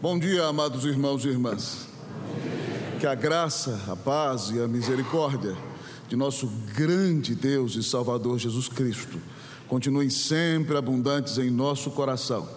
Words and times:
Bom 0.00 0.16
dia, 0.16 0.44
amados 0.44 0.84
irmãos 0.84 1.24
e 1.24 1.28
irmãs. 1.28 1.88
Que 3.00 3.06
a 3.06 3.16
graça, 3.16 3.80
a 3.88 3.96
paz 3.96 4.48
e 4.50 4.60
a 4.60 4.68
misericórdia 4.68 5.56
de 6.06 6.14
nosso 6.14 6.46
grande 6.72 7.34
Deus 7.34 7.74
e 7.74 7.82
Salvador 7.82 8.38
Jesus 8.38 8.68
Cristo 8.68 9.20
continuem 9.66 10.08
sempre 10.08 10.76
abundantes 10.76 11.36
em 11.36 11.50
nosso 11.50 11.90
coração 11.90 12.48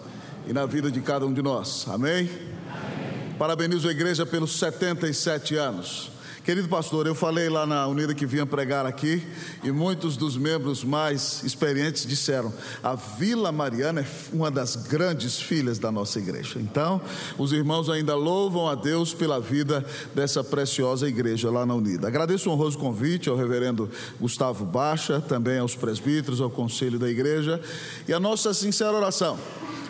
e 0.46 0.52
na 0.52 0.66
vida 0.66 0.88
de 0.88 1.00
cada 1.00 1.26
um 1.26 1.34
de 1.34 1.42
nós. 1.42 1.84
Amém? 1.88 2.30
Amém. 2.30 3.36
Parabenizo 3.36 3.88
a 3.88 3.90
igreja 3.90 4.24
pelos 4.24 4.56
77 4.60 5.56
anos. 5.56 6.12
Querido 6.44 6.68
pastor, 6.68 7.06
eu 7.06 7.14
falei 7.14 7.48
lá 7.48 7.64
na 7.64 7.86
Unida 7.86 8.12
que 8.12 8.26
vinha 8.26 8.44
pregar 8.44 8.84
aqui 8.84 9.22
e 9.62 9.70
muitos 9.70 10.16
dos 10.16 10.36
membros 10.36 10.82
mais 10.82 11.40
experientes 11.44 12.04
disseram: 12.04 12.52
a 12.82 12.96
Vila 12.96 13.52
Mariana 13.52 14.00
é 14.00 14.06
uma 14.32 14.50
das 14.50 14.74
grandes 14.74 15.40
filhas 15.40 15.78
da 15.78 15.92
nossa 15.92 16.18
igreja. 16.18 16.58
Então, 16.58 17.00
os 17.38 17.52
irmãos 17.52 17.88
ainda 17.88 18.16
louvam 18.16 18.68
a 18.68 18.74
Deus 18.74 19.14
pela 19.14 19.40
vida 19.40 19.86
dessa 20.16 20.42
preciosa 20.42 21.06
igreja 21.06 21.48
lá 21.48 21.64
na 21.64 21.76
Unida. 21.76 22.08
Agradeço 22.08 22.50
o 22.50 22.52
honroso 22.52 22.76
convite 22.76 23.28
ao 23.28 23.36
reverendo 23.36 23.88
Gustavo 24.20 24.64
Baixa, 24.64 25.20
também 25.20 25.60
aos 25.60 25.76
presbíteros, 25.76 26.40
ao 26.40 26.50
conselho 26.50 26.98
da 26.98 27.08
igreja 27.08 27.60
e 28.08 28.12
a 28.12 28.18
nossa 28.18 28.52
sincera 28.52 28.92
oração 28.92 29.38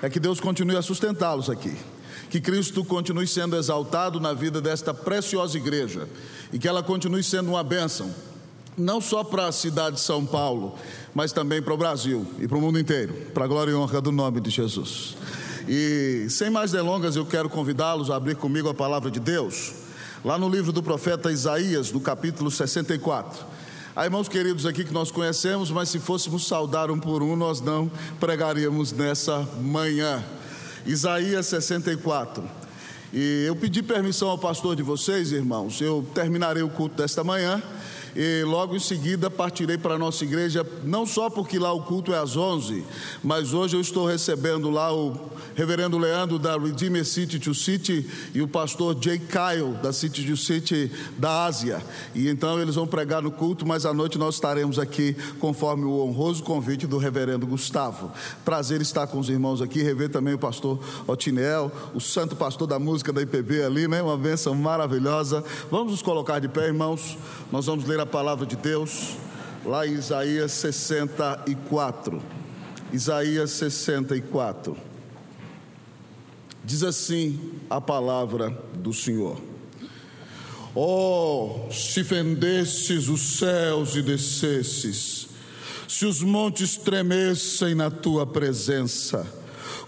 é 0.02 0.10
que 0.10 0.20
Deus 0.20 0.38
continue 0.38 0.76
a 0.76 0.82
sustentá-los 0.82 1.48
aqui 1.48 1.74
que 2.32 2.40
Cristo 2.40 2.82
continue 2.82 3.26
sendo 3.26 3.58
exaltado 3.58 4.18
na 4.18 4.32
vida 4.32 4.58
desta 4.58 4.94
preciosa 4.94 5.58
igreja 5.58 6.08
e 6.50 6.58
que 6.58 6.66
ela 6.66 6.82
continue 6.82 7.22
sendo 7.22 7.50
uma 7.50 7.62
bênção, 7.62 8.10
não 8.74 9.02
só 9.02 9.22
para 9.22 9.48
a 9.48 9.52
cidade 9.52 9.96
de 9.96 10.00
São 10.00 10.24
Paulo, 10.24 10.74
mas 11.14 11.30
também 11.30 11.60
para 11.60 11.74
o 11.74 11.76
Brasil 11.76 12.26
e 12.38 12.48
para 12.48 12.56
o 12.56 12.60
mundo 12.62 12.78
inteiro, 12.78 13.12
para 13.34 13.44
a 13.44 13.46
glória 13.46 13.72
e 13.72 13.74
honra 13.74 14.00
do 14.00 14.10
nome 14.10 14.40
de 14.40 14.48
Jesus. 14.48 15.14
E 15.68 16.26
sem 16.30 16.48
mais 16.48 16.72
delongas, 16.72 17.16
eu 17.16 17.26
quero 17.26 17.50
convidá-los 17.50 18.10
a 18.10 18.16
abrir 18.16 18.36
comigo 18.36 18.66
a 18.70 18.72
palavra 18.72 19.10
de 19.10 19.20
Deus, 19.20 19.74
lá 20.24 20.38
no 20.38 20.48
livro 20.48 20.72
do 20.72 20.82
profeta 20.82 21.30
Isaías, 21.30 21.92
no 21.92 22.00
capítulo 22.00 22.50
64. 22.50 23.44
Há 23.94 24.06
irmãos 24.06 24.26
queridos 24.26 24.64
aqui 24.64 24.84
que 24.84 24.94
nós 24.94 25.10
conhecemos, 25.10 25.70
mas 25.70 25.90
se 25.90 25.98
fôssemos 25.98 26.46
saudar 26.46 26.90
um 26.90 26.98
por 26.98 27.22
um, 27.22 27.36
nós 27.36 27.60
não 27.60 27.92
pregaríamos 28.18 28.90
nessa 28.90 29.46
manhã. 29.60 30.24
Isaías 30.86 31.46
64. 31.46 32.42
E 33.12 33.44
eu 33.46 33.54
pedi 33.54 33.82
permissão 33.82 34.28
ao 34.28 34.38
pastor 34.38 34.74
de 34.74 34.82
vocês, 34.82 35.32
irmãos. 35.32 35.80
Eu 35.80 36.06
terminarei 36.14 36.62
o 36.62 36.68
culto 36.68 36.96
desta 36.96 37.22
manhã 37.22 37.62
e 38.14 38.44
logo 38.44 38.76
em 38.76 38.80
seguida 38.80 39.30
partirei 39.30 39.78
para 39.78 39.94
a 39.94 39.98
nossa 39.98 40.24
igreja, 40.24 40.66
não 40.84 41.06
só 41.06 41.30
porque 41.30 41.58
lá 41.58 41.72
o 41.72 41.82
culto 41.82 42.12
é 42.12 42.18
às 42.18 42.36
11, 42.36 42.84
mas 43.22 43.52
hoje 43.52 43.76
eu 43.76 43.80
estou 43.80 44.06
recebendo 44.06 44.70
lá 44.70 44.94
o 44.94 45.32
reverendo 45.54 45.98
Leandro 45.98 46.38
da 46.38 46.56
Redeemer 46.58 47.04
City 47.04 47.38
to 47.38 47.54
City 47.54 48.08
e 48.34 48.40
o 48.40 48.48
pastor 48.48 48.96
Jay 49.00 49.18
Kyle 49.18 49.74
da 49.82 49.92
City 49.92 50.24
to 50.24 50.36
City 50.36 50.90
da 51.18 51.44
Ásia. 51.44 51.82
E 52.14 52.28
então 52.28 52.60
eles 52.60 52.74
vão 52.74 52.86
pregar 52.86 53.22
no 53.22 53.30
culto, 53.30 53.66
mas 53.66 53.84
à 53.84 53.92
noite 53.92 54.18
nós 54.18 54.34
estaremos 54.34 54.78
aqui 54.78 55.14
conforme 55.38 55.84
o 55.84 56.04
honroso 56.04 56.42
convite 56.42 56.86
do 56.86 56.98
reverendo 56.98 57.46
Gustavo. 57.46 58.10
Prazer 58.44 58.80
estar 58.80 59.06
com 59.06 59.18
os 59.18 59.28
irmãos 59.28 59.60
aqui, 59.60 59.82
rever 59.82 60.08
também 60.08 60.34
o 60.34 60.38
pastor 60.38 60.78
Otinel, 61.06 61.70
o 61.94 62.00
santo 62.00 62.34
pastor 62.34 62.66
da 62.66 62.78
música 62.78 63.12
da 63.12 63.22
IPB 63.22 63.64
ali, 63.64 63.88
né? 63.88 64.02
Uma 64.02 64.16
bênção 64.16 64.54
maravilhosa. 64.54 65.44
Vamos 65.70 65.92
nos 65.92 66.02
colocar 66.02 66.38
de 66.38 66.48
pé, 66.48 66.66
irmãos. 66.66 67.16
Nós 67.50 67.66
vamos 67.66 67.84
ler 67.84 68.00
a 68.02 68.06
palavra 68.06 68.44
de 68.44 68.56
Deus, 68.56 69.16
lá 69.64 69.86
em 69.86 69.92
Isaías 69.92 70.52
64. 70.52 72.20
Isaías 72.92 73.50
64. 73.52 74.76
Diz 76.64 76.82
assim 76.82 77.60
a 77.70 77.80
palavra 77.80 78.50
do 78.74 78.92
Senhor: 78.92 79.40
Oh, 80.74 81.68
se 81.70 82.02
fendesses 82.02 83.08
os 83.08 83.38
céus 83.38 83.94
e 83.94 84.02
descesses, 84.02 85.28
se 85.86 86.04
os 86.04 86.22
montes 86.22 86.76
tremessem 86.76 87.74
na 87.74 87.90
tua 87.90 88.26
presença, 88.26 89.26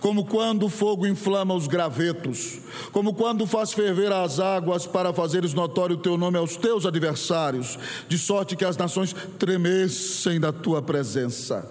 como 0.04 0.26
quando 0.26 0.66
o 0.66 0.69
fogo 0.69 1.06
inflama 1.06 1.54
os 1.54 1.66
gravetos, 1.66 2.59
como 2.92 3.15
quando 3.15 3.47
faz 3.47 3.72
ferver 3.72 4.12
as 4.12 4.38
águas 4.38 4.87
para 4.87 5.15
fazeres 5.15 5.54
notório 5.54 5.97
o 5.97 5.98
teu 5.98 6.19
nome 6.19 6.37
aos 6.37 6.56
teus 6.56 6.84
adversários, 6.84 7.78
de 8.06 8.19
sorte 8.19 8.54
que 8.54 8.66
as 8.66 8.76
nações 8.76 9.16
tremessem 9.38 10.38
da 10.38 10.53
tua 10.53 10.82
presença. 10.82 11.66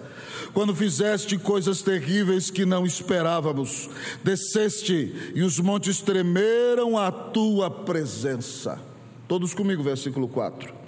Quando 0.52 0.74
fizeste 0.74 1.38
coisas 1.38 1.80
terríveis 1.80 2.50
que 2.50 2.66
não 2.66 2.84
esperávamos, 2.84 3.88
desceste 4.24 5.32
e 5.32 5.44
os 5.44 5.60
montes 5.60 6.00
tremeram 6.00 6.98
à 6.98 7.12
tua 7.12 7.70
presença. 7.70 8.80
Todos 9.28 9.54
comigo, 9.54 9.80
versículo 9.80 10.26
4 10.26 10.82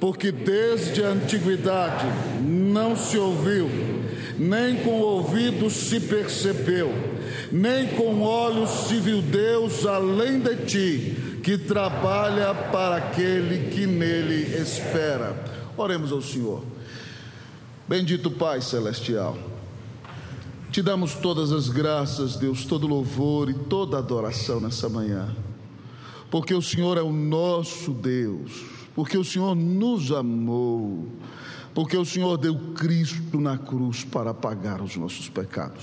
porque 0.00 0.32
desde 0.32 1.04
a 1.04 1.08
antiguidade 1.08 2.06
não 2.42 2.96
se 2.96 3.16
ouviu, 3.16 3.68
nem 4.38 4.76
com 4.82 5.00
ouvidos 5.00 5.72
se 5.72 6.00
percebeu, 6.00 6.92
nem 7.50 7.88
com 7.88 8.22
olhos 8.22 8.70
se 8.70 8.98
viu 9.00 9.22
Deus 9.22 9.86
além 9.86 10.40
de 10.40 10.56
ti, 10.66 11.40
que 11.42 11.58
trabalha 11.58 12.54
para 12.54 12.96
aquele 12.96 13.70
que 13.70 13.86
nele 13.86 14.56
espera. 14.56 15.44
Oremos 15.76 16.12
ao 16.12 16.22
Senhor. 16.22 16.62
Bendito 17.88 18.30
Pai 18.30 18.62
Celestial, 18.62 19.36
te 20.70 20.82
damos 20.82 21.14
todas 21.14 21.52
as 21.52 21.68
graças, 21.68 22.36
Deus, 22.36 22.64
todo 22.64 22.86
louvor 22.86 23.50
e 23.50 23.54
toda 23.54 23.98
adoração 23.98 24.58
nessa 24.60 24.88
manhã, 24.88 25.34
porque 26.30 26.54
o 26.54 26.62
Senhor 26.62 26.96
é 26.96 27.02
o 27.02 27.12
nosso 27.12 27.92
Deus 27.92 28.74
porque 28.94 29.18
o 29.18 29.24
Senhor 29.24 29.54
nos 29.54 30.12
amou, 30.12 31.08
porque 31.74 31.96
o 31.96 32.04
Senhor 32.04 32.38
deu 32.38 32.56
Cristo 32.74 33.40
na 33.40 33.58
cruz 33.58 34.04
para 34.04 34.32
pagar 34.32 34.80
os 34.80 34.96
nossos 34.96 35.28
pecados. 35.28 35.82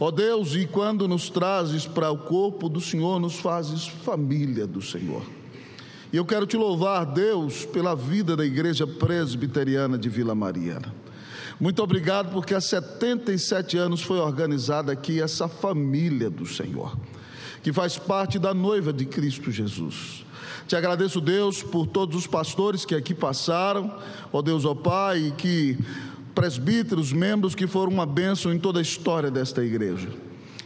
Ó 0.00 0.06
oh 0.06 0.12
Deus, 0.12 0.54
e 0.54 0.64
quando 0.64 1.06
nos 1.06 1.28
trazes 1.28 1.86
para 1.86 2.10
o 2.10 2.18
corpo 2.18 2.68
do 2.68 2.80
Senhor, 2.80 3.20
nos 3.20 3.34
fazes 3.34 3.86
família 3.86 4.66
do 4.66 4.80
Senhor. 4.80 5.22
E 6.12 6.16
eu 6.16 6.24
quero 6.24 6.46
te 6.46 6.56
louvar, 6.56 7.04
Deus, 7.04 7.66
pela 7.66 7.94
vida 7.94 8.34
da 8.34 8.46
Igreja 8.46 8.86
Presbiteriana 8.86 9.98
de 9.98 10.08
Vila 10.08 10.34
Mariana. 10.34 10.94
Muito 11.60 11.82
obrigado, 11.82 12.32
porque 12.32 12.54
há 12.54 12.60
77 12.60 13.76
anos 13.76 14.00
foi 14.00 14.18
organizada 14.18 14.92
aqui 14.92 15.20
essa 15.20 15.48
família 15.48 16.30
do 16.30 16.46
Senhor, 16.46 16.96
que 17.62 17.72
faz 17.72 17.98
parte 17.98 18.38
da 18.38 18.54
noiva 18.54 18.92
de 18.92 19.04
Cristo 19.04 19.50
Jesus. 19.50 20.24
Te 20.68 20.76
agradeço, 20.76 21.18
Deus, 21.18 21.62
por 21.62 21.86
todos 21.86 22.14
os 22.14 22.26
pastores 22.26 22.84
que 22.84 22.94
aqui 22.94 23.14
passaram, 23.14 23.90
ó 24.30 24.42
Deus, 24.42 24.66
ó 24.66 24.74
Pai, 24.74 25.32
que 25.38 25.78
presbíteros, 26.34 27.10
membros 27.10 27.54
que 27.54 27.66
foram 27.66 27.90
uma 27.90 28.04
bênção 28.04 28.52
em 28.52 28.58
toda 28.58 28.78
a 28.78 28.82
história 28.82 29.30
desta 29.30 29.64
igreja. 29.64 30.10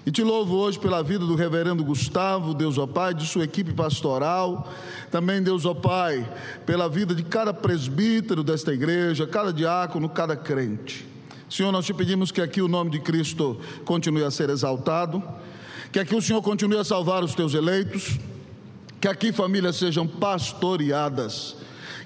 E 0.04 0.10
te 0.10 0.24
louvo 0.24 0.56
hoje 0.56 0.76
pela 0.76 1.04
vida 1.04 1.24
do 1.24 1.36
reverendo 1.36 1.84
Gustavo, 1.84 2.52
Deus 2.52 2.78
ó 2.78 2.86
Pai, 2.88 3.14
de 3.14 3.24
sua 3.24 3.44
equipe 3.44 3.72
pastoral. 3.72 4.68
Também, 5.08 5.40
Deus 5.40 5.64
ó 5.64 5.72
Pai, 5.72 6.28
pela 6.66 6.88
vida 6.88 7.14
de 7.14 7.22
cada 7.22 7.54
presbítero 7.54 8.42
desta 8.42 8.74
igreja, 8.74 9.24
cada 9.24 9.52
diácono, 9.52 10.08
cada 10.08 10.34
crente. 10.34 11.06
Senhor, 11.48 11.70
nós 11.70 11.86
te 11.86 11.94
pedimos 11.94 12.32
que 12.32 12.40
aqui 12.40 12.60
o 12.60 12.66
nome 12.66 12.90
de 12.90 12.98
Cristo 12.98 13.56
continue 13.84 14.24
a 14.24 14.32
ser 14.32 14.50
exaltado, 14.50 15.22
que 15.92 16.00
aqui 16.00 16.16
o 16.16 16.20
Senhor 16.20 16.42
continue 16.42 16.78
a 16.78 16.82
salvar 16.82 17.22
os 17.22 17.36
teus 17.36 17.54
eleitos 17.54 18.18
que 19.02 19.08
aqui 19.08 19.32
famílias 19.32 19.74
sejam 19.74 20.06
pastoreadas, 20.06 21.56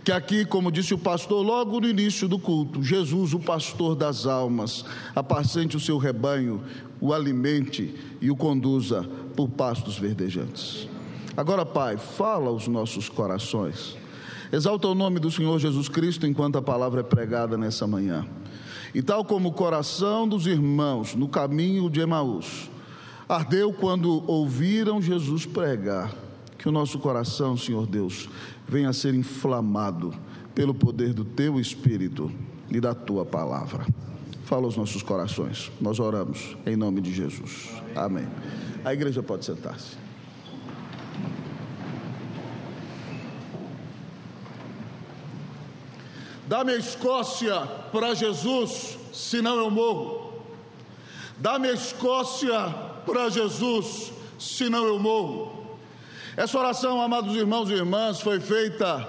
que 0.03 0.11
aqui, 0.11 0.47
como 0.47 0.73
disse 0.73 0.95
o 0.95 0.99
pastor 0.99 1.45
logo 1.45 1.79
no 1.79 1.87
início 1.87 2.27
do 2.27 2.39
culto, 2.39 2.83
Jesus, 2.83 3.35
o 3.35 3.39
pastor 3.39 3.95
das 3.95 4.25
almas, 4.25 4.83
apacente 5.15 5.77
o 5.77 5.81
seu 5.81 5.99
rebanho, 5.99 6.65
o 6.99 7.13
alimente 7.13 7.95
e 8.19 8.31
o 8.31 8.37
conduza 8.37 9.07
por 9.37 9.47
pastos 9.47 9.99
verdejantes. 9.99 10.89
Agora, 11.37 11.67
Pai, 11.67 11.99
fala 11.99 12.49
aos 12.49 12.67
nossos 12.67 13.11
corações. 13.11 13.95
Exalta 14.51 14.89
o 14.89 14.95
nome 14.95 15.21
do 15.21 15.31
Senhor 15.31 15.59
Jesus 15.59 15.91
Cristo 15.91 16.27
enquanto 16.27 16.57
a 16.57 16.63
palavra 16.63 17.01
é 17.01 17.05
pregada 17.05 17.59
nessa 17.59 17.87
manhã. 17.87 18.27
E 18.95 19.03
tal 19.03 19.23
como 19.23 19.51
o 19.51 19.53
coração 19.53 20.27
dos 20.27 20.47
irmãos 20.47 21.15
no 21.15 21.29
caminho 21.29 21.91
de 21.91 22.01
Emaús 22.01 22.71
ardeu 23.29 23.71
quando 23.71 24.25
ouviram 24.27 25.03
Jesus 25.03 25.45
pregar, 25.45 26.11
que 26.67 26.71
o 26.71 26.73
nosso 26.73 26.99
coração, 26.99 27.57
Senhor 27.57 27.87
Deus, 27.87 28.29
venha 28.67 28.89
a 28.89 28.93
ser 28.93 29.15
inflamado 29.15 30.13
pelo 30.53 30.75
poder 30.75 31.15
do 31.15 31.25
Teu 31.25 31.61
Espírito 31.61 32.29
e 32.69 32.81
da 32.81 32.93
Tua 32.93 33.25
palavra. 33.25 33.87
Fala 34.43 34.65
aos 34.65 34.77
nossos 34.77 35.01
corações. 35.01 35.71
Nós 35.81 36.01
oramos 36.01 36.57
em 36.67 36.75
nome 36.75 37.01
de 37.01 37.15
Jesus. 37.15 37.71
Amém. 37.95 38.27
A 38.85 38.93
igreja 38.93 39.23
pode 39.23 39.45
sentar-se. 39.45 39.97
Dá-me 46.49 46.73
a 46.73 46.77
Escócia 46.79 47.61
para 47.93 48.13
Jesus, 48.13 48.99
senão 49.13 49.57
eu 49.57 49.71
morro. 49.71 50.33
Dá-me 51.39 51.69
a 51.69 51.75
Escócia 51.75 52.61
para 53.07 53.31
Jesus, 53.31 54.13
senão 54.37 54.85
eu 54.85 54.99
morro. 54.99 55.56
Essa 56.37 56.59
oração, 56.59 57.01
amados 57.01 57.35
irmãos 57.35 57.71
e 57.71 57.73
irmãs, 57.73 58.21
foi 58.21 58.39
feita 58.41 59.09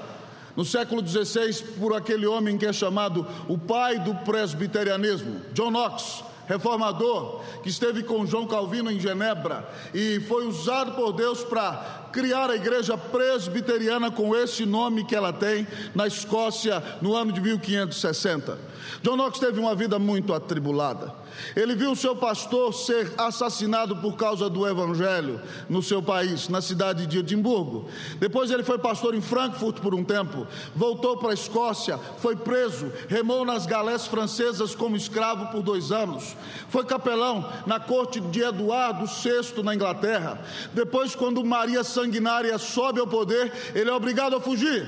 no 0.55 0.63
século 0.63 1.05
XVI 1.05 1.61
por 1.77 1.93
aquele 1.93 2.25
homem 2.25 2.57
que 2.57 2.65
é 2.65 2.71
chamado 2.71 3.27
o 3.49 3.57
pai 3.57 3.99
do 3.99 4.15
presbiterianismo, 4.15 5.41
John 5.51 5.69
Knox, 5.69 6.23
reformador, 6.47 7.41
que 7.61 7.67
esteve 7.67 8.01
com 8.03 8.25
João 8.25 8.47
Calvino 8.47 8.89
em 8.89 8.97
Genebra 8.97 9.69
e 9.93 10.21
foi 10.21 10.47
usado 10.47 10.93
por 10.93 11.11
Deus 11.11 11.43
para 11.43 12.06
criar 12.17 12.49
a 12.49 12.55
igreja 12.55 12.97
presbiteriana 12.97 14.09
com 14.09 14.35
esse 14.35 14.65
nome 14.65 15.05
que 15.05 15.15
ela 15.15 15.31
tem 15.31 15.67
na 15.93 16.07
Escócia 16.07 16.81
no 16.99 17.15
ano 17.15 17.31
de 17.31 17.39
1560. 17.39 18.57
John 19.03 19.15
Knox 19.15 19.37
teve 19.37 19.59
uma 19.59 19.75
vida 19.75 19.99
muito 19.99 20.33
atribulada. 20.33 21.13
Ele 21.55 21.75
viu 21.75 21.95
seu 21.95 22.15
pastor 22.15 22.73
ser 22.73 23.13
assassinado 23.17 23.95
por 23.97 24.15
causa 24.15 24.49
do 24.49 24.67
evangelho 24.67 25.39
no 25.69 25.83
seu 25.83 26.01
país, 26.01 26.49
na 26.49 26.61
cidade 26.61 27.05
de 27.05 27.19
Edimburgo. 27.19 27.87
Depois 28.19 28.49
ele 28.49 28.63
foi 28.63 28.79
pastor 28.79 29.13
em 29.13 29.21
Frankfurt 29.21 29.79
por 29.79 29.93
um 29.93 30.03
tempo, 30.03 30.47
voltou 30.75 31.17
para 31.17 31.31
a 31.31 31.33
Escócia, 31.33 31.99
foi 32.19 32.35
preso, 32.35 32.91
remou 33.07 33.45
nas 33.45 33.65
galés 33.65 34.07
francesas 34.07 34.73
como 34.73 34.95
escravo 34.95 35.47
por 35.51 35.61
dois 35.61 35.91
anos, 35.91 36.35
foi 36.69 36.83
capelão 36.85 37.47
na 37.65 37.79
corte 37.79 38.19
de 38.19 38.41
Eduardo 38.41 39.05
VI 39.05 39.61
na 39.63 39.75
Inglaterra. 39.75 40.41
Depois, 40.73 41.15
quando 41.15 41.43
Maria 41.45 41.83
Sanguinária 42.07 42.57
sobe 42.57 43.01
ao 43.01 43.07
poder, 43.07 43.51
ele 43.75 43.89
é 43.89 43.93
obrigado 43.93 44.35
a 44.35 44.39
fugir 44.39 44.87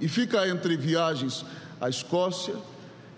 e 0.00 0.08
fica 0.08 0.48
entre 0.48 0.74
viagens 0.76 1.44
à 1.78 1.88
Escócia 1.88 2.54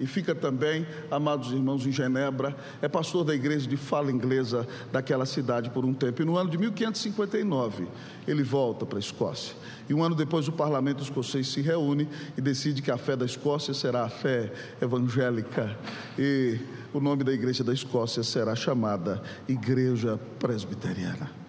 e 0.01 0.07
fica 0.07 0.35
também, 0.35 0.87
amados 1.11 1.53
irmãos, 1.53 1.87
em 1.87 1.93
Genebra, 1.93 2.57
é 2.81 2.89
pastor 2.89 3.23
da 3.23 3.35
igreja 3.35 3.69
de 3.69 3.77
fala 3.77 4.11
inglesa 4.11 4.67
daquela 4.91 5.27
cidade 5.27 5.69
por 5.69 5.85
um 5.85 5.93
tempo. 5.93 6.23
E 6.23 6.25
no 6.25 6.39
ano 6.39 6.49
de 6.49 6.57
1559, 6.57 7.87
ele 8.27 8.43
volta 8.43 8.87
para 8.87 8.97
a 8.97 8.99
Escócia. 8.99 9.55
E 9.91 9.93
um 9.93 10.03
ano 10.03 10.15
depois, 10.15 10.49
o 10.49 10.53
parlamento 10.53 11.03
escocês 11.03 11.49
se 11.49 11.61
reúne 11.61 12.09
e 12.37 12.41
decide 12.41 12.81
que 12.81 12.91
a 12.91 12.97
fé 12.97 13.15
da 13.15 13.27
Escócia 13.27 13.75
será 13.75 14.05
a 14.05 14.09
fé 14.09 14.51
evangélica. 14.81 15.77
E 16.19 16.59
o 16.95 17.01
nome 17.01 17.23
da 17.23 17.33
igreja 17.33 17.63
da 17.63 17.75
Escócia 17.75 18.23
será 18.23 18.57
chamada 18.57 19.23
Igreja 19.47 20.19
Presbiteriana. 20.39 21.40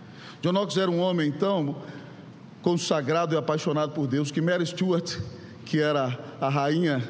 John 0.42 0.54
Knox 0.54 0.76
era 0.78 0.90
um 0.90 1.00
homem, 1.00 1.28
então, 1.28 1.76
consagrado 2.62 3.36
e 3.36 3.38
apaixonado 3.38 3.92
por 3.92 4.08
Deus, 4.08 4.32
que 4.32 4.42
Mary 4.42 4.66
Stuart, 4.66 5.18
que 5.66 5.80
era 5.80 6.20
a 6.40 6.50
rainha 6.50 7.08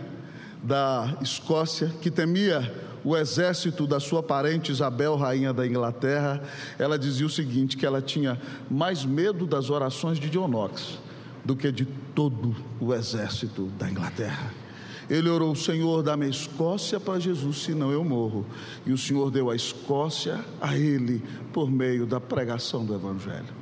da 0.62 1.18
Escócia, 1.22 1.92
que 2.02 2.12
temia 2.12 2.72
o 3.04 3.18
exército 3.18 3.88
da 3.88 4.00
sua 4.00 4.22
parente 4.22 4.72
Isabel, 4.72 5.16
rainha 5.16 5.54
da 5.54 5.66
Inglaterra, 5.66 6.42
ela 6.78 7.00
dizia 7.00 7.26
o 7.26 7.30
seguinte: 7.30 7.78
que 7.78 7.86
ela 7.86 8.02
tinha 8.02 8.40
mais 8.70 9.06
medo 9.06 9.46
das 9.46 9.70
orações 9.70 10.20
de 10.20 10.30
John 10.30 10.70
do 11.44 11.56
que 11.56 11.72
de 11.72 11.86
todo 12.14 12.56
o 12.80 12.94
exército 12.94 13.68
da 13.78 13.90
Inglaterra. 13.90 14.61
Ele 15.12 15.30
orou: 15.30 15.54
Senhor, 15.54 16.02
dá-me 16.02 16.26
a 16.26 16.30
Escócia 16.30 16.98
para 16.98 17.20
Jesus, 17.20 17.64
senão 17.64 17.92
eu 17.92 18.02
morro. 18.02 18.46
E 18.86 18.94
o 18.94 18.98
Senhor 18.98 19.30
deu 19.30 19.50
a 19.50 19.56
Escócia 19.58 20.40
a 20.62 20.78
ele 20.78 21.22
por 21.52 21.70
meio 21.70 22.06
da 22.06 22.22
pregação 22.22 22.86
do 22.86 22.96
Evangelho. 22.96 23.54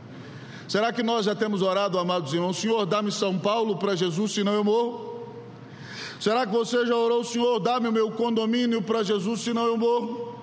Será 0.67 0.93
que 0.93 1.01
nós 1.01 1.25
já 1.25 1.33
temos 1.33 1.63
orado, 1.63 1.97
amados 1.97 2.31
irmãos? 2.35 2.57
Senhor, 2.57 2.85
dá-me 2.85 3.11
São 3.11 3.39
Paulo 3.39 3.77
para 3.77 3.95
Jesus, 3.95 4.31
senão 4.31 4.53
eu 4.53 4.63
morro? 4.63 5.23
Será 6.19 6.45
que 6.45 6.53
você 6.53 6.85
já 6.85 6.95
orou, 6.95 7.23
Senhor, 7.23 7.59
dá-me 7.59 7.87
o 7.87 7.91
meu 7.91 8.11
condomínio 8.11 8.83
para 8.83 9.01
Jesus, 9.01 9.41
senão 9.41 9.65
eu 9.65 9.75
morro? 9.75 10.35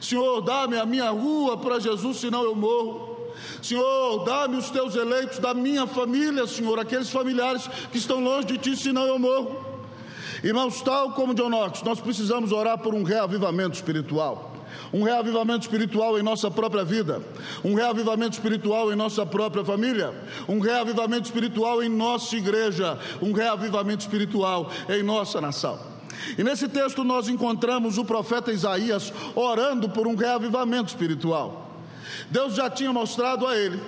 Senhor, 0.00 0.40
dá-me 0.40 0.76
a 0.76 0.84
minha 0.84 1.10
rua 1.10 1.58
para 1.58 1.78
Jesus, 1.78 2.16
senão 2.16 2.42
eu 2.42 2.56
morro. 2.56 3.16
Senhor, 3.62 4.24
dá-me 4.24 4.56
os 4.56 4.68
teus 4.68 4.96
eleitos 4.96 5.38
da 5.38 5.54
minha 5.54 5.86
família, 5.86 6.44
Senhor, 6.48 6.76
aqueles 6.80 7.08
familiares 7.08 7.68
que 7.92 7.98
estão 7.98 8.18
longe 8.18 8.48
de 8.48 8.58
ti, 8.58 8.76
senão 8.76 9.06
eu 9.06 9.16
morro. 9.16 9.69
Irmãos, 10.42 10.80
tal 10.82 11.12
como 11.12 11.34
John 11.34 11.50
Knox, 11.50 11.82
nós 11.82 12.00
precisamos 12.00 12.52
orar 12.52 12.78
por 12.78 12.94
um 12.94 13.02
reavivamento 13.02 13.74
espiritual 13.76 14.50
um 14.92 15.02
reavivamento 15.02 15.62
espiritual 15.62 16.18
em 16.18 16.22
nossa 16.22 16.50
própria 16.50 16.84
vida, 16.84 17.22
um 17.64 17.74
reavivamento 17.74 18.34
espiritual 18.34 18.92
em 18.92 18.96
nossa 18.96 19.24
própria 19.26 19.64
família, 19.64 20.12
um 20.48 20.60
reavivamento 20.60 21.24
espiritual 21.24 21.82
em 21.82 21.88
nossa 21.88 22.36
igreja, 22.36 22.98
um 23.20 23.32
reavivamento 23.32 24.02
espiritual 24.02 24.70
em 24.88 25.02
nossa 25.02 25.40
nação. 25.40 25.78
E 26.36 26.44
nesse 26.44 26.68
texto 26.68 27.02
nós 27.04 27.28
encontramos 27.28 27.98
o 27.98 28.04
profeta 28.04 28.52
Isaías 28.52 29.12
orando 29.34 29.88
por 29.88 30.06
um 30.06 30.14
reavivamento 30.14 30.88
espiritual. 30.88 31.68
Deus 32.30 32.54
já 32.54 32.68
tinha 32.68 32.92
mostrado 32.92 33.46
a 33.46 33.56
ele 33.56 33.80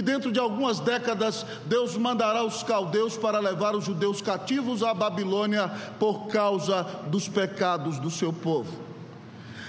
que 0.00 0.02
dentro 0.02 0.32
de 0.32 0.40
algumas 0.40 0.80
décadas 0.80 1.44
Deus 1.66 1.94
mandará 1.94 2.42
os 2.42 2.62
caldeus 2.62 3.18
para 3.18 3.38
levar 3.38 3.76
os 3.76 3.84
judeus 3.84 4.22
cativos 4.22 4.82
à 4.82 4.94
Babilônia 4.94 5.70
por 5.98 6.26
causa 6.28 6.84
dos 7.08 7.28
pecados 7.28 7.98
do 7.98 8.10
seu 8.10 8.32
povo. 8.32 8.80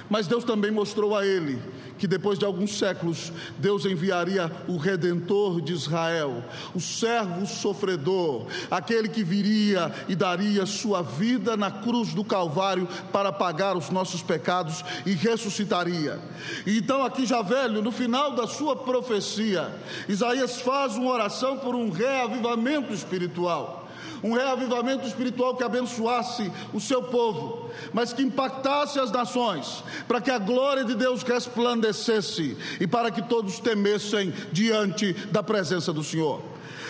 Mas 0.10 0.28
Deus 0.28 0.46
também 0.46 0.72
mostrou 0.72 1.18
a 1.18 1.26
ele 1.26 1.62
que 2.02 2.08
depois 2.08 2.40
de 2.40 2.46
alguns 2.46 2.80
séculos 2.80 3.32
Deus 3.60 3.86
enviaria 3.86 4.52
o 4.68 4.76
redentor 4.76 5.62
de 5.62 5.72
Israel, 5.72 6.44
o 6.74 6.80
servo 6.80 7.46
sofredor, 7.46 8.48
aquele 8.72 9.08
que 9.08 9.24
viria 9.24 9.94
e 10.10 10.16
daria 10.16 10.66
sua 10.66 11.04
vida 11.04 11.56
na 11.56 11.70
cruz 11.70 12.12
do 12.12 12.24
Calvário 12.24 12.88
para 13.14 13.32
pagar 13.32 13.78
os 13.78 13.92
nossos 13.92 14.24
pecados 14.24 14.84
e 15.06 15.12
ressuscitaria. 15.12 16.20
E 16.66 16.80
então, 16.80 17.06
aqui 17.06 17.24
já 17.24 17.44
velho, 17.44 17.84
no 17.84 17.92
final 17.92 18.32
da 18.32 18.48
sua 18.48 18.76
profecia, 18.76 19.72
Isaías 20.10 20.60
faz 20.60 20.96
uma 20.96 21.12
oração 21.12 21.60
por 21.60 21.76
um 21.76 21.92
reavivamento 21.92 22.92
espiritual 22.94 23.81
um 24.24 24.34
reavivamento 24.34 25.08
espiritual 25.08 25.56
que 25.56 25.64
abençoasse 25.64 26.52
o 26.74 26.80
seu 26.80 27.04
povo, 27.04 27.72
mas 27.94 28.14
que 28.14 28.22
impactasse 28.22 29.00
as 29.00 29.12
nações, 29.12 29.84
para 30.08 30.22
que 30.22 30.30
a 30.30 30.38
glória 30.38 30.86
de 30.86 30.96
Deus 30.96 31.24
resplandecesse 31.24 32.58
e 32.80 32.88
para 32.88 33.10
que 33.10 33.22
todos 33.22 33.60
temessem 33.60 34.34
diante 34.52 35.14
da 35.32 35.42
presença 35.42 35.92
do 35.92 36.04
Senhor. 36.04 36.42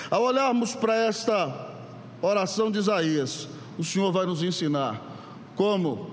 Ao 0.10 0.24
olharmos 0.24 0.76
para 0.76 0.96
esta 0.96 1.70
oração 2.22 2.70
de 2.70 2.80
Isaías, 2.80 3.48
o 3.78 3.84
Senhor 3.84 4.12
vai 4.12 4.26
nos 4.26 4.44
ensinar 4.44 5.02
como 5.56 6.12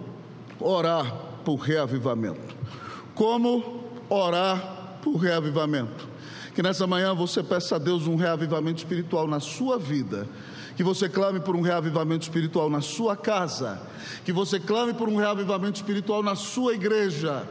orar 0.60 1.12
por 1.44 1.56
reavivamento. 1.56 2.56
Como 3.14 3.84
orar 4.08 4.98
por 5.02 5.16
reavivamento. 5.16 6.06
Que 6.54 6.62
nessa 6.62 6.86
manhã 6.86 7.14
você 7.14 7.42
peça 7.42 7.76
a 7.76 7.78
Deus 7.78 8.06
um 8.06 8.16
reavivamento 8.16 8.78
espiritual 8.78 9.26
na 9.26 9.40
sua 9.40 9.78
vida 9.78 10.28
que 10.78 10.84
você 10.84 11.08
clame 11.08 11.40
por 11.40 11.56
um 11.56 11.60
reavivamento 11.60 12.22
espiritual 12.22 12.70
na 12.70 12.80
sua 12.80 13.16
casa, 13.16 13.82
que 14.24 14.32
você 14.32 14.60
clame 14.60 14.94
por 14.94 15.08
um 15.08 15.16
reavivamento 15.16 15.74
espiritual 15.74 16.22
na 16.22 16.36
sua 16.36 16.72
igreja, 16.72 17.48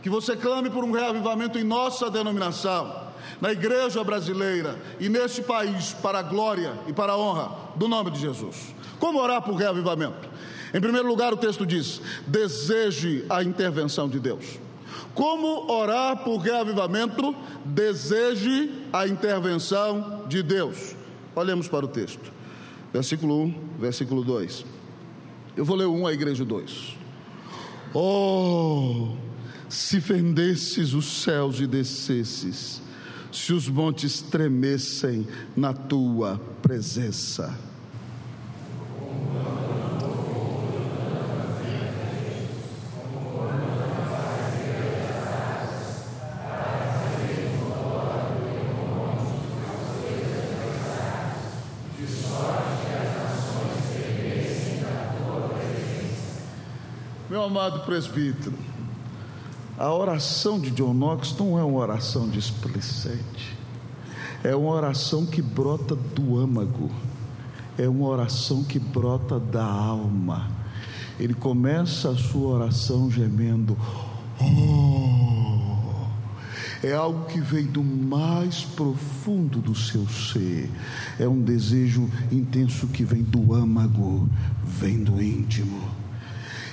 que 0.00 0.08
você 0.08 0.36
clame 0.36 0.70
por 0.70 0.84
um 0.84 0.92
reavivamento 0.92 1.58
em 1.58 1.64
nossa 1.64 2.08
denominação, 2.08 3.08
na 3.40 3.50
igreja 3.50 4.04
brasileira 4.04 4.78
e 5.00 5.08
nesse 5.08 5.42
país, 5.42 5.92
para 5.92 6.20
a 6.20 6.22
glória 6.22 6.72
e 6.86 6.92
para 6.92 7.14
a 7.14 7.18
honra 7.18 7.50
do 7.74 7.88
nome 7.88 8.12
de 8.12 8.20
Jesus. 8.20 8.72
Como 9.00 9.18
orar 9.18 9.42
por 9.42 9.56
reavivamento? 9.56 10.28
Em 10.72 10.80
primeiro 10.80 11.08
lugar, 11.08 11.32
o 11.32 11.36
texto 11.36 11.66
diz: 11.66 12.00
deseje 12.28 13.26
a 13.28 13.42
intervenção 13.42 14.08
de 14.08 14.20
Deus. 14.20 14.60
Como 15.16 15.68
orar 15.68 16.18
por 16.18 16.36
reavivamento? 16.36 17.34
Deseje 17.64 18.70
a 18.92 19.04
intervenção 19.08 20.26
de 20.28 20.44
Deus. 20.44 20.94
Olhemos 21.34 21.66
para 21.66 21.84
o 21.84 21.88
texto 21.88 22.37
versículo 22.92 23.42
1, 23.44 23.54
versículo 23.78 24.24
2. 24.24 24.64
Eu 25.56 25.64
vou 25.64 25.76
ler 25.76 25.86
o 25.86 25.92
1, 25.92 26.06
a 26.06 26.12
igreja 26.12 26.44
2. 26.44 26.96
Oh, 27.94 29.08
se 29.68 30.00
fendesses 30.00 30.94
os 30.94 31.22
céus 31.22 31.60
e 31.60 31.66
descesses, 31.66 32.82
se 33.32 33.52
os 33.52 33.68
montes 33.68 34.20
tremessem 34.20 35.26
na 35.56 35.72
tua 35.72 36.40
presença. 36.62 37.58
Meu 57.30 57.42
amado 57.42 57.80
presbítero, 57.80 58.56
a 59.76 59.92
oração 59.92 60.58
de 60.58 60.70
John 60.70 60.94
Knox 60.94 61.36
não 61.38 61.58
é 61.58 61.62
uma 61.62 61.78
oração 61.78 62.26
displicente, 62.26 63.54
é 64.42 64.56
uma 64.56 64.70
oração 64.70 65.26
que 65.26 65.42
brota 65.42 65.94
do 65.94 66.38
âmago, 66.38 66.90
é 67.76 67.86
uma 67.86 68.08
oração 68.08 68.64
que 68.64 68.78
brota 68.78 69.38
da 69.38 69.62
alma. 69.62 70.50
Ele 71.20 71.34
começa 71.34 72.08
a 72.08 72.16
sua 72.16 72.54
oração 72.54 73.10
gemendo: 73.10 73.76
Oh! 74.40 75.68
é 76.82 76.94
algo 76.94 77.26
que 77.26 77.42
vem 77.42 77.66
do 77.66 77.84
mais 77.84 78.64
profundo 78.64 79.60
do 79.60 79.74
seu 79.74 80.08
ser. 80.08 80.70
É 81.18 81.28
um 81.28 81.42
desejo 81.42 82.08
intenso 82.32 82.86
que 82.86 83.04
vem 83.04 83.22
do 83.22 83.52
âmago, 83.52 84.26
vem 84.64 85.04
do 85.04 85.22
íntimo. 85.22 86.07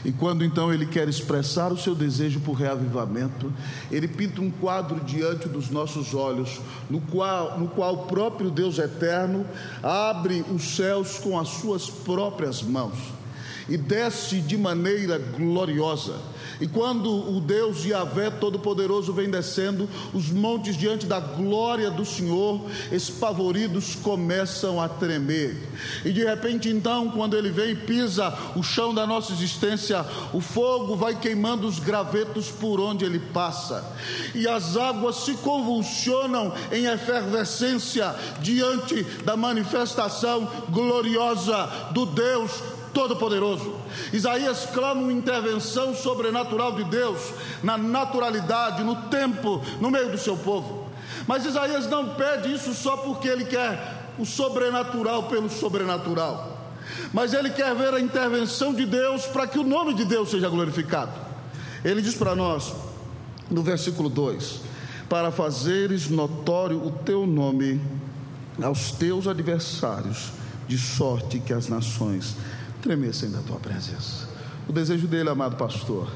E 0.05 0.11
quando 0.11 0.45
então 0.45 0.71
ele 0.71 0.85
quer 0.85 1.09
expressar 1.09 1.73
o 1.73 1.77
seu 1.77 1.95
desejo 1.95 2.39
por 2.39 2.53
reavivamento, 2.53 3.51
ele 3.91 4.07
pinta 4.07 4.39
um 4.39 4.51
quadro 4.51 4.99
diante 5.03 5.49
dos 5.49 5.71
nossos 5.71 6.13
olhos, 6.13 6.61
no 6.87 7.01
qual, 7.01 7.59
no 7.59 7.67
qual 7.67 7.95
o 7.95 8.05
próprio 8.05 8.51
Deus 8.51 8.77
eterno 8.77 9.45
abre 9.81 10.45
os 10.53 10.75
céus 10.75 11.17
com 11.17 11.39
as 11.39 11.47
suas 11.49 11.89
próprias 11.89 12.61
mãos 12.61 13.24
e 13.67 13.77
desce 13.77 14.41
de 14.41 14.57
maneira 14.57 15.17
gloriosa 15.17 16.35
e 16.59 16.67
quando 16.67 17.11
o 17.11 17.41
Deus 17.41 17.83
Yahvé 17.83 18.29
Todo-Poderoso 18.29 19.11
vem 19.13 19.29
descendo, 19.29 19.89
os 20.13 20.29
montes 20.29 20.77
diante 20.77 21.05
da 21.05 21.19
glória 21.19 21.91
do 21.91 22.05
Senhor, 22.05 22.61
espavoridos, 22.91 23.95
começam 23.95 24.81
a 24.81 24.87
tremer. 24.87 25.57
E 26.03 26.11
de 26.11 26.23
repente, 26.23 26.69
então, 26.69 27.09
quando 27.11 27.35
ele 27.35 27.49
vem 27.49 27.71
e 27.71 27.75
pisa 27.75 28.33
o 28.55 28.63
chão 28.63 28.93
da 28.93 29.05
nossa 29.05 29.33
existência, 29.33 30.05
o 30.33 30.39
fogo 30.39 30.95
vai 30.95 31.19
queimando 31.19 31.67
os 31.67 31.79
gravetos 31.79 32.49
por 32.49 32.79
onde 32.79 33.03
ele 33.03 33.19
passa, 33.19 33.83
e 34.33 34.47
as 34.47 34.77
águas 34.77 35.17
se 35.17 35.33
convulsionam 35.35 36.53
em 36.71 36.85
efervescência 36.85 38.15
diante 38.39 39.03
da 39.25 39.35
manifestação 39.35 40.47
gloriosa 40.69 41.89
do 41.91 42.05
Deus 42.05 42.74
Todo-Poderoso. 42.95 43.75
Isaías 44.13 44.69
clama 44.73 45.01
uma 45.01 45.11
intervenção 45.11 45.93
sobrenatural 45.93 46.71
de 46.71 46.85
Deus 46.85 47.19
na 47.61 47.77
naturalidade, 47.77 48.83
no 48.83 48.95
tempo, 49.09 49.61
no 49.81 49.91
meio 49.91 50.09
do 50.09 50.17
seu 50.17 50.37
povo. 50.37 50.87
Mas 51.27 51.45
Isaías 51.45 51.87
não 51.89 52.15
pede 52.15 52.53
isso 52.53 52.73
só 52.73 52.95
porque 52.95 53.27
ele 53.27 53.43
quer 53.43 54.13
o 54.17 54.25
sobrenatural 54.25 55.23
pelo 55.23 55.49
sobrenatural. 55.49 56.71
Mas 57.13 57.33
ele 57.33 57.49
quer 57.49 57.75
ver 57.75 57.93
a 57.93 57.99
intervenção 57.99 58.73
de 58.73 58.85
Deus 58.85 59.25
para 59.25 59.45
que 59.45 59.59
o 59.59 59.63
nome 59.63 59.93
de 59.93 60.05
Deus 60.05 60.29
seja 60.29 60.47
glorificado. 60.47 61.11
Ele 61.83 62.01
diz 62.01 62.15
para 62.15 62.33
nós, 62.33 62.73
no 63.51 63.61
versículo 63.61 64.07
2: 64.07 64.61
Para 65.09 65.31
fazeres 65.31 66.09
notório 66.09 66.77
o 66.77 66.91
teu 66.91 67.27
nome 67.27 67.81
aos 68.63 68.91
teus 68.91 69.27
adversários, 69.27 70.31
de 70.65 70.77
sorte 70.77 71.39
que 71.39 71.51
as 71.51 71.67
nações 71.67 72.35
tremessem 72.85 73.31
da 73.31 73.39
tua 73.39 73.57
presença. 73.57 74.29
O 74.69 74.71
desejo 74.71 75.07
dele, 75.07 75.27
amado 75.27 75.55
pastor, 75.55 76.07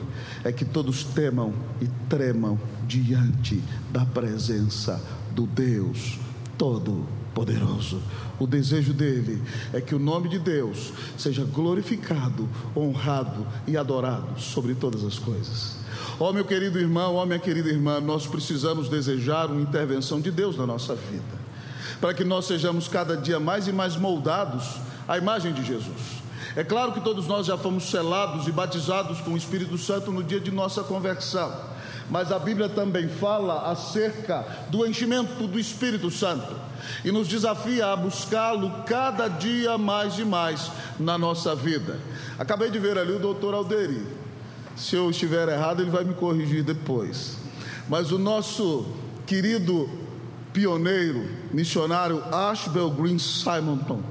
é 0.44 0.52
que 0.52 0.64
todos 0.64 1.04
temam 1.04 1.52
e 1.82 1.88
tremam 2.08 2.60
diante 2.88 3.60
da 3.92 4.06
presença 4.06 5.02
do 5.32 5.48
Deus 5.48 6.20
Todo-Poderoso. 6.60 8.00
O 8.40 8.46
desejo 8.46 8.94
dele 8.94 9.42
é 9.74 9.82
que 9.82 9.96
o 9.96 10.00
nome 10.00 10.30
de 10.30 10.38
Deus 10.38 10.94
seja 11.18 11.44
glorificado, 11.44 12.48
honrado 12.78 13.48
e 13.66 13.76
adorado 13.76 14.40
sobre 14.40 14.76
todas 14.76 15.04
as 15.04 15.18
coisas. 15.18 15.76
Ó 16.20 16.30
oh, 16.30 16.34
meu 16.34 16.46
querido 16.46 16.80
irmão, 16.80 17.16
ó 17.16 17.24
oh, 17.24 17.26
minha 17.26 17.40
querida 17.40 17.70
irmã, 17.70 18.00
nós 18.00 18.28
precisamos 18.28 18.90
desejar 18.90 19.50
uma 19.50 19.62
intervenção 19.62 20.22
de 20.22 20.30
Deus 20.30 20.56
na 20.56 20.68
nossa 20.68 20.94
vida, 20.94 21.40
para 22.00 22.14
que 22.14 22.24
nós 22.24 22.46
sejamos 22.46 22.88
cada 22.88 23.18
dia 23.18 23.40
mais 23.40 23.68
e 23.68 23.72
mais 23.72 23.96
moldados 23.96 24.66
à 25.08 25.18
imagem 25.18 25.52
de 25.52 25.66
Jesus. 25.66 26.29
É 26.56 26.64
claro 26.64 26.92
que 26.92 27.02
todos 27.02 27.28
nós 27.28 27.46
já 27.46 27.58
fomos 27.58 27.90
selados 27.90 28.48
e 28.48 28.52
batizados 28.52 29.22
com 29.22 29.32
o 29.32 29.38
Espírito 29.38 29.78
Santo 29.78 30.12
no 30.12 30.24
dia 30.24 30.40
de 30.40 30.52
nossa 30.52 30.84
conversão, 30.84 31.54
mas 32.10 32.32
a 32.32 32.40
Bíblia 32.40 32.68
também 32.68 33.08
fala 33.08 33.72
acerca 33.72 34.46
do 34.70 34.86
enchimento 34.86 35.48
do 35.48 35.60
Espírito 35.60 36.10
Santo 36.10 36.56
e 37.06 37.12
nos 37.12 37.28
desafia 37.28 37.88
a 37.88 37.96
buscá-lo 37.96 38.84
cada 38.86 39.28
dia 39.28 39.78
mais 39.78 40.18
e 40.18 40.26
mais 40.26 40.72
na 41.00 41.18
nossa 41.18 41.56
vida. 41.56 42.00
Acabei 42.38 42.72
de 42.72 42.80
ver 42.80 42.98
ali 42.98 43.12
o 43.12 43.20
doutor 43.20 43.54
Alderi. 43.54 44.06
Se 44.76 44.96
eu 44.96 45.10
estiver 45.10 45.50
errado, 45.50 45.82
ele 45.82 45.92
vai 45.92 46.04
me 46.04 46.14
corrigir 46.14 46.64
depois. 46.64 47.38
Mas 47.88 48.12
o 48.12 48.18
nosso 48.18 48.86
querido 49.28 49.90
pioneiro, 50.54 51.28
missionário 51.54 52.24
Ashbel 52.34 52.90
Green 52.90 53.20
Simonton, 53.20 54.02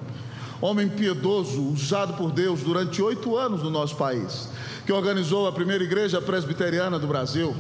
homem 0.60 0.88
piedoso, 0.88 1.62
usado 1.62 2.14
por 2.14 2.30
Deus 2.30 2.60
durante 2.60 3.00
oito 3.00 3.36
anos 3.36 3.62
no 3.62 3.70
nosso 3.70 3.96
país, 3.96 4.48
que 4.84 4.92
organizou 4.92 5.46
a 5.46 5.52
primeira 5.52 5.84
igreja 5.84 6.20
presbiteriana 6.20 6.98
do 6.98 7.06
Brasil, 7.06 7.54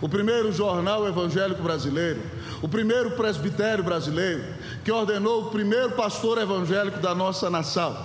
o 0.00 0.08
primeiro 0.08 0.52
jornal 0.52 1.06
evangélico 1.06 1.62
brasileiro, 1.62 2.20
o 2.60 2.68
primeiro 2.68 3.12
presbitério 3.12 3.84
brasileiro, 3.84 4.44
que 4.84 4.90
ordenou 4.90 5.42
o 5.42 5.50
primeiro 5.50 5.92
pastor 5.92 6.38
evangélico 6.38 6.98
da 6.98 7.14
nossa 7.14 7.48
nação. 7.48 7.96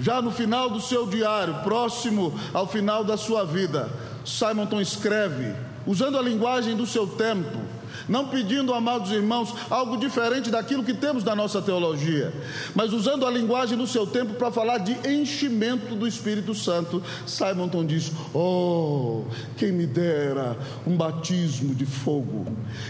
Já 0.00 0.20
no 0.20 0.30
final 0.30 0.70
do 0.70 0.80
seu 0.80 1.06
diário, 1.06 1.54
próximo 1.64 2.38
ao 2.52 2.66
final 2.68 3.02
da 3.02 3.16
sua 3.16 3.44
vida, 3.44 3.88
Simonton 4.24 4.80
escreve, 4.80 5.54
usando 5.86 6.18
a 6.18 6.22
linguagem 6.22 6.76
do 6.76 6.86
seu 6.86 7.06
tempo, 7.06 7.58
não 8.08 8.28
pedindo, 8.28 8.72
amados 8.72 9.12
irmãos, 9.12 9.54
algo 9.68 9.96
diferente 9.96 10.50
daquilo 10.50 10.82
que 10.82 10.94
temos 10.94 11.22
na 11.22 11.36
nossa 11.36 11.60
teologia, 11.60 12.32
mas 12.74 12.92
usando 12.92 13.26
a 13.26 13.30
linguagem 13.30 13.76
do 13.76 13.86
seu 13.86 14.06
tempo 14.06 14.34
para 14.34 14.50
falar 14.50 14.78
de 14.78 14.96
enchimento 15.08 15.94
do 15.94 16.06
Espírito 16.06 16.54
Santo. 16.54 17.02
Simonton 17.26 17.84
diz: 17.84 18.10
Oh, 18.32 19.24
quem 19.56 19.72
me 19.72 19.86
dera 19.86 20.56
um 20.86 20.96
batismo 20.96 21.74
de 21.74 21.84
fogo 21.84 22.46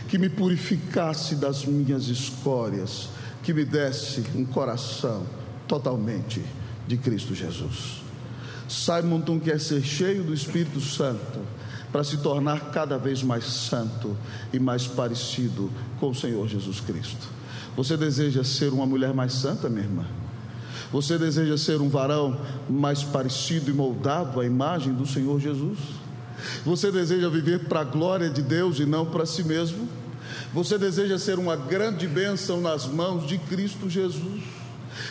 que 0.08 0.18
me 0.18 0.28
purificasse 0.28 1.34
das 1.34 1.64
minhas 1.64 2.08
escórias, 2.08 3.08
que 3.42 3.52
me 3.52 3.64
desse 3.64 4.24
um 4.34 4.44
coração 4.44 5.26
totalmente 5.66 6.42
de 6.86 6.96
Cristo 6.96 7.34
Jesus. 7.34 8.02
Simonton 8.68 9.40
quer 9.40 9.58
ser 9.58 9.82
cheio 9.82 10.22
do 10.22 10.34
Espírito 10.34 10.80
Santo 10.80 11.40
para 11.92 12.04
se 12.04 12.18
tornar 12.18 12.70
cada 12.70 12.98
vez 12.98 13.22
mais 13.22 13.44
santo 13.44 14.16
e 14.52 14.58
mais 14.58 14.86
parecido 14.86 15.70
com 15.98 16.10
o 16.10 16.14
Senhor 16.14 16.46
Jesus 16.48 16.80
Cristo. 16.80 17.28
Você 17.76 17.96
deseja 17.96 18.42
ser 18.44 18.72
uma 18.72 18.86
mulher 18.86 19.14
mais 19.14 19.32
santa, 19.32 19.68
minha 19.68 19.84
irmã? 19.84 20.04
Você 20.90 21.18
deseja 21.18 21.56
ser 21.58 21.80
um 21.80 21.88
varão 21.88 22.38
mais 22.68 23.02
parecido 23.02 23.70
e 23.70 23.74
moldado 23.74 24.40
à 24.40 24.44
imagem 24.44 24.92
do 24.94 25.06
Senhor 25.06 25.38
Jesus? 25.38 25.78
Você 26.64 26.90
deseja 26.90 27.28
viver 27.28 27.66
para 27.68 27.80
a 27.80 27.84
glória 27.84 28.30
de 28.30 28.42
Deus 28.42 28.78
e 28.78 28.86
não 28.86 29.06
para 29.06 29.26
si 29.26 29.44
mesmo? 29.44 29.88
Você 30.52 30.78
deseja 30.78 31.18
ser 31.18 31.38
uma 31.38 31.56
grande 31.56 32.06
bênção 32.06 32.60
nas 32.60 32.86
mãos 32.86 33.26
de 33.26 33.38
Cristo 33.38 33.88
Jesus? 33.88 34.42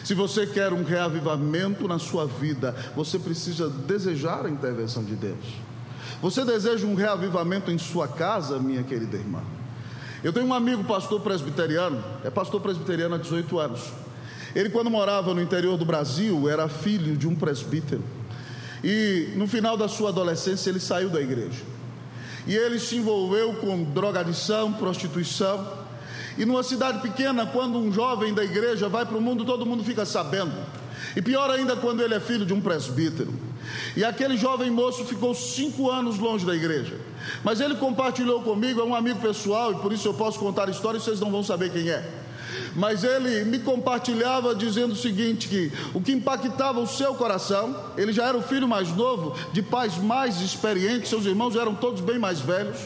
Se 0.04 0.14
você 0.14 0.46
quer 0.46 0.74
um 0.74 0.84
reavivamento 0.84 1.88
na 1.88 2.00
sua 2.00 2.26
vida, 2.26 2.76
você 2.96 3.20
precisa 3.20 3.70
desejar 3.70 4.46
a 4.46 4.50
intervenção 4.50 5.04
de 5.04 5.16
Deus. 5.16 5.46
Você 6.22 6.44
deseja 6.44 6.88
um 6.88 6.96
reavivamento 6.96 7.70
em 7.70 7.78
sua 7.78 8.08
casa, 8.08 8.58
minha 8.58 8.82
querida 8.82 9.18
irmã? 9.18 9.42
Eu 10.24 10.34
tenho 10.34 10.48
um 10.48 10.54
amigo 10.54 10.84
pastor 10.84 11.22
presbiteriano, 11.22 12.04
é 12.24 12.30
pastor 12.32 12.60
presbiteriano 12.60 13.14
há 13.14 13.18
18 13.20 13.60
anos. 13.60 13.82
Ele, 14.56 14.70
quando 14.70 14.90
morava 14.90 15.32
no 15.36 15.42
interior 15.42 15.78
do 15.78 15.86
Brasil, 15.86 16.50
era 16.50 16.68
filho 16.68 17.16
de 17.16 17.28
um 17.28 17.36
presbítero. 17.36 18.04
E 18.84 19.34
no 19.36 19.48
final 19.48 19.78
da 19.78 19.88
sua 19.88 20.10
adolescência, 20.10 20.72
ele 20.72 20.80
saiu 20.80 21.10
da 21.10 21.22
igreja. 21.22 21.62
E 22.48 22.56
ele 22.56 22.80
se 22.80 22.96
envolveu 22.96 23.54
com 23.54 23.84
drogadição, 23.84 24.74
prostituição. 24.74 25.72
E 26.36 26.46
numa 26.46 26.64
cidade 26.64 27.00
pequena, 27.00 27.46
quando 27.46 27.78
um 27.78 27.92
jovem 27.92 28.34
da 28.34 28.44
igreja 28.44 28.90
vai 28.90 29.06
para 29.06 29.18
o 29.18 29.22
mundo, 29.22 29.46
todo 29.46 29.68
mundo 29.68 29.84
fica 29.84 30.04
sabendo. 30.04 30.56
E 31.18 31.22
pior 31.22 31.50
ainda 31.50 31.76
quando 31.76 32.04
ele 32.04 32.14
é 32.14 32.20
filho 32.20 32.46
de 32.46 32.54
um 32.54 32.62
presbítero. 32.62 33.34
E 33.96 34.06
aquele 34.06 34.38
jovem 34.38 34.70
moço 34.70 35.04
ficou 35.04 35.34
cinco 35.34 35.90
anos 35.90 36.20
longe 36.20 36.46
da 36.46 36.56
igreja. 36.56 36.96
Mas 37.44 37.60
ele 37.60 37.74
compartilhou 37.74 38.44
comigo, 38.44 38.80
é 38.80 38.84
um 38.84 38.94
amigo 38.94 39.20
pessoal, 39.20 39.72
e 39.72 39.76
por 39.78 39.92
isso 39.92 40.08
eu 40.08 40.14
posso 40.14 40.38
contar 40.38 40.68
a 40.68 40.72
história 40.72 41.00
e 41.00 41.02
vocês 41.02 41.20
não 41.20 41.32
vão 41.32 41.42
saber 41.42 41.72
quem 41.72 41.90
é. 41.90 42.08
Mas 42.76 43.04
ele 43.04 43.44
me 43.46 43.60
compartilhava 43.60 44.56
dizendo 44.56 44.94
o 44.94 44.96
seguinte: 44.96 45.48
que 45.48 45.72
o 45.94 46.02
que 46.02 46.12
impactava 46.12 46.80
o 46.80 46.88
seu 46.88 47.16
coração, 47.16 47.76
ele 47.98 48.14
já 48.14 48.26
era 48.26 48.38
o 48.38 48.42
filho 48.42 48.68
mais 48.68 48.90
novo, 48.96 49.36
de 49.52 49.62
pais 49.62 49.98
mais 49.98 50.42
experientes, 50.42 51.10
seus 51.10 51.26
irmãos 51.26 51.56
eram 51.56 51.76
todos 51.76 52.02
bem 52.02 52.20
mais 52.20 52.40
velhos, 52.40 52.78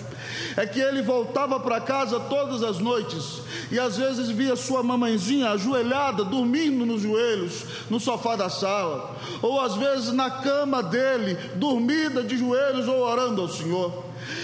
é 0.56 0.66
que 0.66 0.80
ele 0.80 1.02
voltava 1.02 1.60
para 1.60 1.82
casa 1.82 2.20
todas 2.20 2.64
as 2.64 2.80
noites 2.80 3.42
e 3.72 3.80
às 3.80 3.98
vezes 3.98 4.30
via 4.30 4.56
sua 4.56 4.84
mamãezinha 4.84 5.52
ajoelhada, 5.52 6.26
dormindo 6.26 6.86
nos 6.86 7.02
joelhos, 7.02 7.64
no 7.90 8.00
sofá 8.00 8.36
da 8.36 8.50
sala, 8.50 9.16
ou 9.42 9.62
às 9.62 9.76
vezes 9.76 10.12
na 10.12 10.30
cama 10.30 10.84
dele, 10.84 11.38
dormida 11.56 12.22
de 12.22 12.38
joelhos 12.38 12.88
ou 12.88 13.00
orando 13.00 13.42
ao 13.42 13.48
Senhor. 13.48 14.04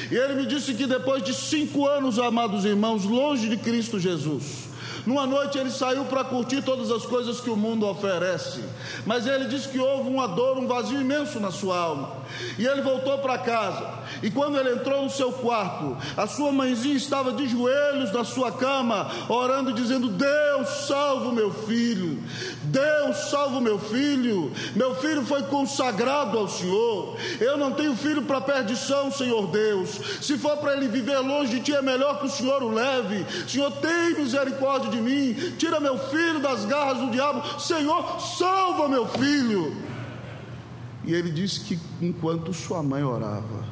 E 0.09 0.15
ele 0.15 0.35
me 0.35 0.45
disse 0.45 0.73
que 0.73 0.87
depois 0.87 1.21
de 1.23 1.33
cinco 1.33 1.85
anos, 1.85 2.17
amados 2.17 2.63
irmãos, 2.63 3.03
longe 3.03 3.49
de 3.49 3.57
Cristo 3.57 3.99
Jesus, 3.99 4.66
Numa 5.07 5.25
noite 5.25 5.57
ele 5.57 5.71
saiu 5.71 6.03
para 6.03 6.25
curtir 6.25 6.61
todas 6.61 6.91
as 6.91 7.05
coisas 7.05 7.39
que 7.39 7.49
o 7.49 7.55
mundo 7.55 7.87
oferece, 7.87 8.61
mas 9.05 9.25
ele 9.25 9.45
disse 9.45 9.69
que 9.69 9.79
houve 9.79 10.09
uma 10.09 10.27
dor, 10.27 10.57
um 10.57 10.67
vazio 10.67 10.99
imenso 10.99 11.39
na 11.39 11.49
sua 11.49 11.77
alma. 11.77 12.11
E 12.59 12.65
ele 12.67 12.81
voltou 12.81 13.17
para 13.19 13.37
casa. 13.37 13.89
E 14.21 14.29
quando 14.29 14.57
ele 14.57 14.73
entrou 14.73 15.03
no 15.03 15.09
seu 15.09 15.31
quarto, 15.31 15.95
a 16.17 16.27
sua 16.27 16.51
mãezinha 16.51 16.95
estava 16.95 17.31
de 17.31 17.47
joelhos 17.47 18.11
na 18.11 18.25
sua 18.25 18.51
cama, 18.51 19.09
orando, 19.29 19.71
dizendo: 19.71 20.09
Deus, 20.09 20.67
salva 20.87 21.29
o 21.29 21.33
meu 21.33 21.53
filho. 21.53 22.21
Deus, 22.63 23.29
salva 23.29 23.59
o 23.59 23.61
meu 23.61 23.79
filho. 23.79 24.51
Meu 24.75 24.93
filho 24.95 25.25
foi 25.25 25.43
consagrado 25.43 26.37
ao 26.37 26.49
Senhor. 26.49 27.15
Eu 27.39 27.57
não 27.57 27.71
tenho 27.71 27.95
filho 27.95 28.23
para 28.23 28.41
perdição, 28.41 29.09
Senhor 29.09 29.47
Deus. 29.47 29.89
Se 30.21 30.37
for 30.37 30.57
para 30.57 30.73
ele 30.73 30.89
viver 30.89 31.19
longe 31.19 31.55
de 31.55 31.61
ti, 31.61 31.73
é 31.73 31.81
melhor 31.81 32.19
que 32.19 32.25
o 32.25 32.29
Senhor 32.29 32.61
o 32.61 32.73
leve. 32.73 33.25
Senhor, 33.47 33.71
tem 33.71 34.15
misericórdia 34.15 34.89
de 34.89 34.96
mim. 35.01 35.33
Tira 35.57 35.79
meu 35.79 35.97
filho 35.97 36.39
das 36.41 36.65
garras 36.65 36.99
do 36.99 37.11
diabo. 37.11 37.59
Senhor, 37.59 38.19
salva 38.19 38.87
meu 38.87 39.07
filho. 39.07 39.75
E 41.05 41.13
ele 41.13 41.31
disse 41.31 41.61
que 41.61 41.79
enquanto 42.01 42.53
sua 42.53 42.83
mãe 42.83 43.03
orava, 43.03 43.63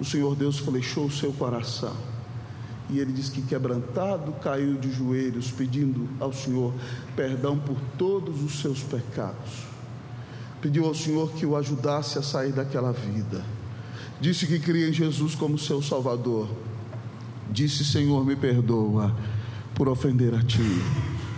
o 0.00 0.04
Senhor 0.04 0.34
Deus 0.34 0.58
flechou 0.58 1.06
o 1.06 1.10
seu 1.10 1.32
coração. 1.32 1.94
E 2.88 2.98
ele 2.98 3.12
disse 3.12 3.30
que 3.30 3.42
quebrantado 3.42 4.32
caiu 4.42 4.76
de 4.76 4.90
joelhos, 4.90 5.50
pedindo 5.50 6.08
ao 6.18 6.32
Senhor 6.32 6.72
perdão 7.14 7.56
por 7.56 7.76
todos 7.96 8.42
os 8.42 8.60
seus 8.60 8.82
pecados. 8.82 9.68
Pediu 10.60 10.86
ao 10.86 10.94
Senhor 10.94 11.30
que 11.32 11.46
o 11.46 11.56
ajudasse 11.56 12.18
a 12.18 12.22
sair 12.22 12.52
daquela 12.52 12.92
vida. 12.92 13.44
Disse 14.20 14.46
que 14.46 14.58
cria 14.58 14.88
em 14.88 14.92
Jesus 14.92 15.34
como 15.34 15.58
seu 15.58 15.80
Salvador. 15.80 16.48
Disse: 17.50 17.84
Senhor, 17.84 18.24
me 18.24 18.36
perdoa 18.36 19.14
por 19.80 19.88
ofender 19.88 20.34
a 20.34 20.42
Ti, 20.42 20.82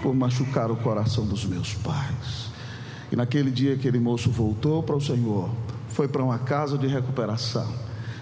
por 0.02 0.16
machucar 0.16 0.68
o 0.68 0.74
coração 0.74 1.24
dos 1.24 1.44
meus 1.44 1.74
pais. 1.74 2.50
E 3.12 3.14
naquele 3.14 3.52
dia 3.52 3.74
aquele 3.74 4.00
moço 4.00 4.32
voltou 4.32 4.82
para 4.82 4.96
o 4.96 5.00
Senhor, 5.00 5.48
foi 5.90 6.08
para 6.08 6.24
uma 6.24 6.40
casa 6.40 6.76
de 6.76 6.88
recuperação. 6.88 7.72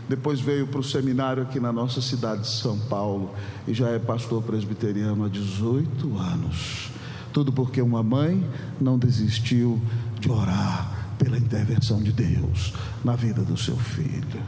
Depois 0.06 0.38
veio 0.38 0.66
para 0.66 0.78
o 0.78 0.84
seminário 0.84 1.42
aqui 1.42 1.58
na 1.58 1.72
nossa 1.72 2.02
cidade 2.02 2.42
de 2.42 2.48
São 2.48 2.78
Paulo 2.80 3.30
e 3.66 3.72
já 3.72 3.88
é 3.88 3.98
pastor 3.98 4.42
presbiteriano 4.42 5.24
há 5.24 5.28
18 5.30 6.18
anos. 6.18 6.90
Tudo 7.32 7.50
porque 7.50 7.80
uma 7.80 8.02
mãe 8.02 8.46
não 8.78 8.98
desistiu 8.98 9.80
de 10.20 10.30
orar 10.30 11.14
pela 11.16 11.38
intervenção 11.38 12.02
de 12.02 12.12
Deus 12.12 12.74
na 13.02 13.16
vida 13.16 13.40
do 13.40 13.56
seu 13.56 13.78
filho. 13.78 14.42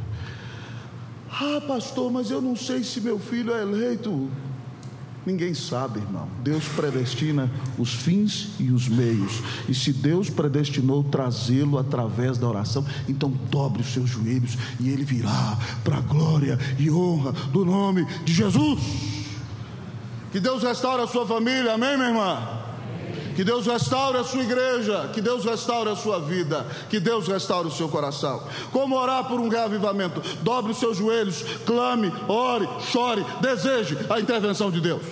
Ah, 1.31 1.63
pastor, 1.67 2.13
mas 2.13 2.31
eu 2.31 2.43
não 2.43 2.55
sei 2.55 2.85
se 2.85 3.01
meu 3.01 3.19
filho 3.19 3.55
é 3.55 3.63
eleito. 3.63 4.29
Ninguém 5.25 5.55
sabe, 5.55 6.01
irmão. 6.01 6.29
Deus 6.43 6.65
predestina 6.69 7.51
os 7.79 7.95
fins 7.95 8.51
e 8.59 8.71
os 8.73 8.89
meios. 8.89 9.41
E 9.69 9.75
se 9.75 9.93
Deus 9.93 10.29
predestinou 10.29 11.05
trazê-lo 11.05 11.79
através 11.79 12.39
da 12.39 12.49
oração, 12.49 12.85
então 13.09 13.31
dobre 13.51 13.83
os 13.83 13.93
seus 13.93 14.11
joelhos 14.11 14.59
e 14.81 14.89
ele 14.89 15.05
virá 15.05 15.57
para 15.85 15.99
a 15.99 16.01
glória 16.01 16.59
e 16.79 16.91
honra 16.91 17.33
do 17.53 17.65
nome 17.65 18.05
de 18.25 18.33
Jesus. 18.33 18.81
Que 20.33 20.41
Deus 20.41 20.63
restaure 20.63 21.03
a 21.03 21.07
sua 21.07 21.27
família, 21.27 21.75
amém, 21.75 21.97
minha 21.97 22.09
irmã? 22.09 22.62
Que 23.35 23.45
Deus 23.45 23.67
restaure 23.67 24.19
a 24.19 24.25
sua 24.25 24.43
igreja, 24.43 25.11
que 25.15 25.21
Deus 25.21 25.45
restaure 25.45 25.91
a 25.91 25.97
sua 25.97 26.21
vida, 26.21 26.67
que 26.91 27.01
Deus 27.01 27.27
restaure 27.27 27.69
o 27.69 27.71
seu 27.71 27.89
coração. 27.89 28.43
Como 28.71 28.97
orar 28.97 29.25
por 29.25 29.41
um 29.41 29.49
reavivamento? 29.49 30.21
Dobre 30.43 30.73
os 30.73 30.79
seus 30.79 30.99
joelhos, 30.99 31.43
clame, 31.65 32.13
ore, 32.29 32.69
chore, 32.91 33.25
deseje 33.41 33.97
a 34.11 34.21
intervenção 34.21 34.71
de 34.71 34.81
Deus. 34.81 35.03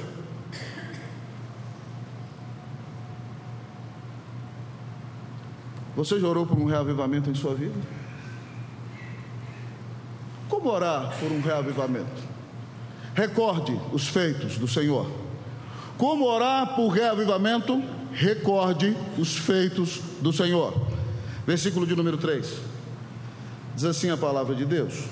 Você 5.96 6.18
já 6.18 6.26
orou 6.26 6.46
por 6.46 6.58
um 6.58 6.64
reavivamento 6.64 7.28
em 7.28 7.34
sua 7.34 7.54
vida? 7.54 7.74
Como 10.48 10.70
orar 10.70 11.14
por 11.18 11.30
um 11.30 11.40
reavivamento? 11.40 12.22
Recorde 13.14 13.78
os 13.92 14.08
feitos 14.08 14.56
do 14.56 14.66
Senhor. 14.66 15.06
Como 15.98 16.24
orar 16.24 16.74
por 16.74 16.88
reavivamento? 16.88 17.82
Recorde 18.12 18.96
os 19.18 19.36
feitos 19.36 20.00
do 20.20 20.32
Senhor. 20.32 20.74
Versículo 21.46 21.86
de 21.86 21.94
número 21.94 22.16
3. 22.16 22.46
Diz 23.74 23.84
assim 23.84 24.10
a 24.10 24.16
palavra 24.16 24.54
de 24.54 24.64
Deus: 24.64 25.04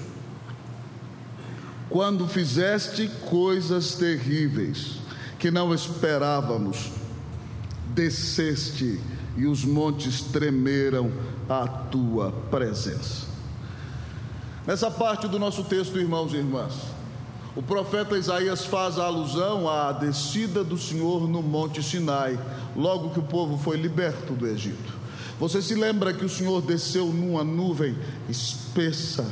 Quando 1.89 2.29
fizeste 2.29 3.09
coisas 3.29 3.95
terríveis 3.95 4.97
que 5.39 5.51
não 5.51 5.73
esperávamos, 5.73 6.91
desceste 7.95 9.01
e 9.37 9.47
os 9.47 9.65
montes 9.65 10.21
tremeram 10.21 11.13
à 11.49 11.67
tua 11.67 12.33
presença. 12.51 13.27
Nessa 14.67 14.91
parte 14.91 15.27
do 15.29 15.39
nosso 15.39 15.65
texto, 15.65 15.99
irmãos 15.99 16.33
e 16.35 16.37
irmãs, 16.37 16.75
o 17.59 17.63
profeta 17.63 18.17
Isaías 18.17 18.65
faz 18.65 19.01
alusão 19.01 19.69
à 19.69 19.91
descida 19.91 20.63
do 20.63 20.79
Senhor 20.79 21.29
no 21.29 21.43
Monte 21.43 21.83
Sinai, 21.83 22.39
logo 22.77 23.11
que 23.11 23.19
o 23.19 23.25
povo 23.25 23.59
foi 23.59 23.77
liberto 23.77 24.33
do 24.33 24.47
Egito. 24.47 24.93
Você 25.41 25.61
se 25.61 25.75
lembra 25.75 26.15
que 26.15 26.25
o 26.25 26.29
Senhor 26.29 26.63
desceu 26.63 27.07
numa 27.07 27.43
nuvem 27.43 27.99
espessa, 28.29 29.27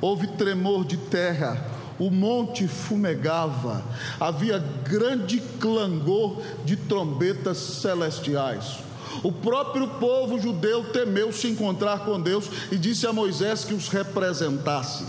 houve 0.00 0.26
tremor 0.26 0.84
de 0.84 0.96
terra, 0.96 1.64
o 2.00 2.10
monte 2.10 2.66
fumegava, 2.66 3.84
havia 4.18 4.58
grande 4.58 5.38
clangor 5.60 6.42
de 6.64 6.74
trombetas 6.74 7.58
celestiais. 7.58 8.87
O 9.22 9.32
próprio 9.32 9.88
povo 9.88 10.40
judeu 10.40 10.84
temeu 10.84 11.32
se 11.32 11.48
encontrar 11.48 12.00
com 12.00 12.20
Deus 12.20 12.46
e 12.70 12.76
disse 12.76 13.06
a 13.06 13.12
Moisés 13.12 13.64
que 13.64 13.74
os 13.74 13.88
representasse. 13.88 15.04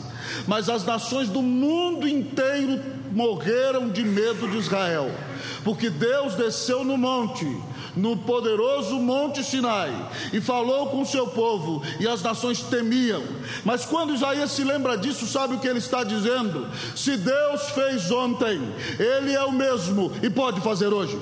Mas 0.48 0.70
as 0.70 0.86
nações 0.86 1.28
do 1.30 1.42
mundo 1.42 2.08
inteiro 2.08 2.80
morreram 3.12 3.90
de 3.90 4.04
medo 4.04 4.48
de 4.48 4.58
Israel, 4.58 5.10
porque 5.64 5.90
Deus 5.90 6.36
desceu 6.36 6.84
no 6.84 6.98
monte, 6.98 7.46
no 7.96 8.16
poderoso 8.16 8.96
monte 9.00 9.44
Sinai, 9.44 9.92
e 10.32 10.40
falou 10.40 10.88
com 10.88 11.02
o 11.02 11.06
seu 11.06 11.28
povo, 11.28 11.82
e 12.00 12.08
as 12.08 12.22
nações 12.22 12.62
temiam. 12.62 13.24
Mas 13.66 13.86
quando 13.86 14.14
Isaías 14.14 14.52
se 14.52 14.64
lembra 14.64 14.98
disso, 14.98 15.26
sabe 15.26 15.56
o 15.56 15.60
que 15.60 15.68
ele 15.68 15.80
está 15.80 16.04
dizendo? 16.04 16.68
Se 16.96 17.18
Deus 17.18 17.70
fez 17.72 18.12
ontem, 18.12 18.62
Ele 19.00 19.34
é 19.34 19.44
o 19.44 19.52
mesmo 19.52 20.12
e 20.22 20.30
pode 20.30 20.62
fazer 20.62 20.94
hoje. 20.94 21.20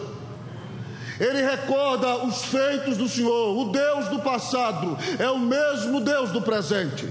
Ele 1.19 1.41
recorda 1.41 2.25
os 2.25 2.45
feitos 2.45 2.97
do 2.97 3.08
Senhor, 3.08 3.58
o 3.58 3.71
Deus 3.71 4.08
do 4.08 4.19
passado 4.19 4.97
é 5.19 5.30
o 5.30 5.39
mesmo 5.39 5.99
Deus 5.99 6.32
do 6.32 6.41
presente. 6.41 7.08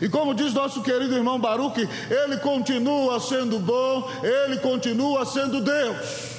E 0.00 0.08
como 0.08 0.34
diz 0.34 0.52
nosso 0.52 0.82
querido 0.82 1.14
irmão 1.14 1.40
Baruque, 1.40 1.88
ele 2.08 2.36
continua 2.38 3.18
sendo 3.20 3.58
bom, 3.58 4.08
ele 4.22 4.58
continua 4.58 5.24
sendo 5.24 5.60
Deus. 5.60 6.38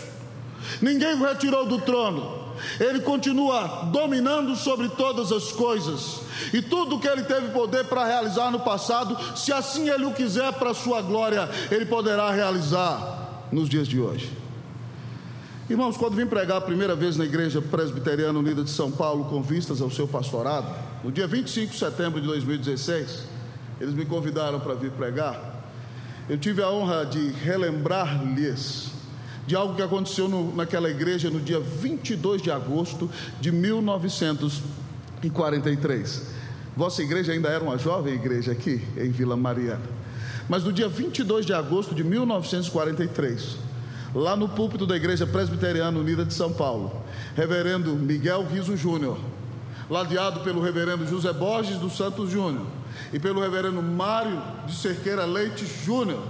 Ninguém 0.81 1.13
o 1.13 1.25
retirou 1.25 1.65
do 1.65 1.79
trono. 1.79 2.39
Ele 2.79 2.99
continua 2.99 3.89
dominando 3.91 4.55
sobre 4.55 4.89
todas 4.89 5.31
as 5.31 5.51
coisas. 5.51 6.21
E 6.53 6.61
tudo 6.61 6.99
que 6.99 7.07
ele 7.07 7.23
teve 7.23 7.49
poder 7.49 7.85
para 7.85 8.05
realizar 8.05 8.51
no 8.51 8.59
passado, 8.59 9.17
se 9.35 9.51
assim 9.51 9.89
ele 9.89 10.05
o 10.05 10.11
quiser 10.11 10.51
para 10.53 10.73
sua 10.73 11.01
glória, 11.01 11.49
ele 11.71 11.85
poderá 11.85 12.31
realizar 12.31 13.47
nos 13.51 13.69
dias 13.69 13.87
de 13.87 13.99
hoje. 13.99 14.29
Irmãos, 15.69 15.97
quando 15.97 16.15
vim 16.15 16.25
pregar 16.25 16.57
a 16.57 16.61
primeira 16.61 16.95
vez 16.95 17.15
na 17.15 17.25
Igreja 17.25 17.61
Presbiteriana 17.61 18.39
Unida 18.39 18.63
de 18.63 18.71
São 18.71 18.89
Paulo, 18.89 19.25
com 19.25 19.43
vistas 19.43 19.83
ao 19.83 19.91
seu 19.91 20.07
pastorado, 20.07 20.65
no 21.03 21.11
dia 21.11 21.27
25 21.27 21.73
de 21.73 21.77
setembro 21.77 22.19
de 22.19 22.25
2016, 22.25 23.25
eles 23.79 23.93
me 23.93 24.03
convidaram 24.03 24.59
para 24.59 24.73
vir 24.73 24.89
pregar. 24.89 25.61
Eu 26.27 26.39
tive 26.39 26.63
a 26.63 26.71
honra 26.71 27.05
de 27.05 27.29
relembrar-lhes 27.29 28.89
de 29.45 29.55
algo 29.55 29.75
que 29.75 29.83
aconteceu 29.83 30.27
no, 30.27 30.55
naquela 30.55 30.89
igreja 30.89 31.29
no 31.29 31.39
dia 31.39 31.59
22 31.59 32.41
de 32.41 32.49
agosto 32.49 33.07
de 33.39 33.51
1943. 33.51 36.23
Vossa 36.75 37.03
igreja 37.03 37.31
ainda 37.31 37.47
era 37.47 37.63
uma 37.63 37.77
jovem 37.77 38.15
igreja 38.15 38.53
aqui 38.53 38.81
em 38.97 39.11
Vila 39.11 39.37
Mariana. 39.37 39.85
Mas 40.47 40.63
no 40.63 40.73
dia 40.73 40.89
22 40.89 41.45
de 41.45 41.53
agosto 41.53 41.93
de 41.93 42.03
1943, 42.03 43.68
lá 44.13 44.35
no 44.35 44.49
púlpito 44.49 44.85
da 44.85 44.95
Igreja 44.95 45.25
Presbiteriana 45.27 45.99
Unida 45.99 46.25
de 46.25 46.33
São 46.33 46.51
Paulo, 46.51 46.91
reverendo 47.35 47.95
Miguel 47.95 48.45
Riso 48.45 48.75
Júnior, 48.75 49.17
ladeado 49.89 50.41
pelo 50.41 50.61
reverendo 50.61 51.07
José 51.07 51.33
Borges 51.33 51.77
dos 51.77 51.97
Santos 51.97 52.29
Júnior, 52.29 52.67
e 53.13 53.19
pelo 53.19 53.41
reverendo 53.41 53.81
Mário 53.81 54.41
de 54.65 54.75
Cerqueira 54.75 55.25
Leite 55.25 55.65
Júnior, 55.85 56.21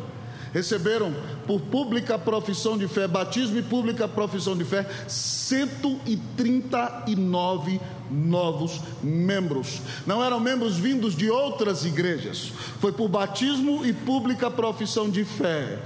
receberam 0.54 1.14
por 1.46 1.60
pública 1.62 2.18
profissão 2.18 2.76
de 2.78 2.88
fé, 2.88 3.08
batismo 3.08 3.60
e 3.60 3.64
pública 3.64 4.08
profissão 4.08 4.58
de 4.58 4.64
fé, 4.64 4.90
139 5.08 7.80
novos 8.10 8.82
membros. 9.04 9.82
Não 10.08 10.24
eram 10.24 10.40
membros 10.40 10.78
vindos 10.78 11.16
de 11.16 11.30
outras 11.30 11.86
igrejas, 11.86 12.52
foi 12.80 12.92
por 12.92 13.08
batismo 13.08 13.86
e 13.86 13.94
pública 13.94 14.50
profissão 14.50 15.08
de 15.10 15.24
fé. 15.24 15.78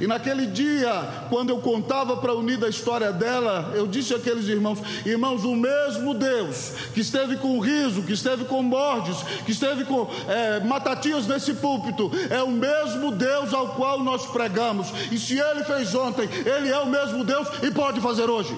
E 0.00 0.06
naquele 0.06 0.46
dia, 0.46 1.26
quando 1.28 1.50
eu 1.50 1.58
contava 1.58 2.16
para 2.16 2.34
unir 2.34 2.64
a 2.64 2.68
história 2.68 3.12
dela, 3.12 3.72
eu 3.74 3.86
disse 3.86 4.14
àqueles 4.14 4.48
irmãos: 4.48 4.78
irmãos, 5.04 5.44
o 5.44 5.54
mesmo 5.54 6.14
Deus 6.14 6.72
que 6.94 7.00
esteve 7.00 7.36
com 7.36 7.60
riso, 7.60 8.02
que 8.02 8.12
esteve 8.12 8.44
com 8.44 8.68
Borges, 8.68 9.18
que 9.44 9.52
esteve 9.52 9.84
com 9.84 10.08
é, 10.26 10.60
Matatias 10.60 11.26
nesse 11.26 11.54
púlpito, 11.54 12.10
é 12.30 12.42
o 12.42 12.50
mesmo 12.50 13.10
Deus 13.12 13.52
ao 13.52 13.68
qual 13.74 14.02
nós 14.02 14.26
pregamos. 14.26 14.88
E 15.12 15.18
se 15.18 15.38
ele 15.38 15.64
fez 15.64 15.94
ontem, 15.94 16.28
ele 16.46 16.70
é 16.70 16.78
o 16.78 16.86
mesmo 16.86 17.22
Deus 17.22 17.46
e 17.62 17.70
pode 17.70 18.00
fazer 18.00 18.28
hoje. 18.30 18.56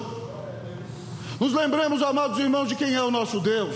Nos 1.39 1.53
lembremos, 1.53 2.01
amados 2.01 2.39
irmãos, 2.39 2.67
de 2.67 2.75
quem 2.75 2.93
é 2.93 3.01
o 3.01 3.11
nosso 3.11 3.39
Deus. 3.39 3.75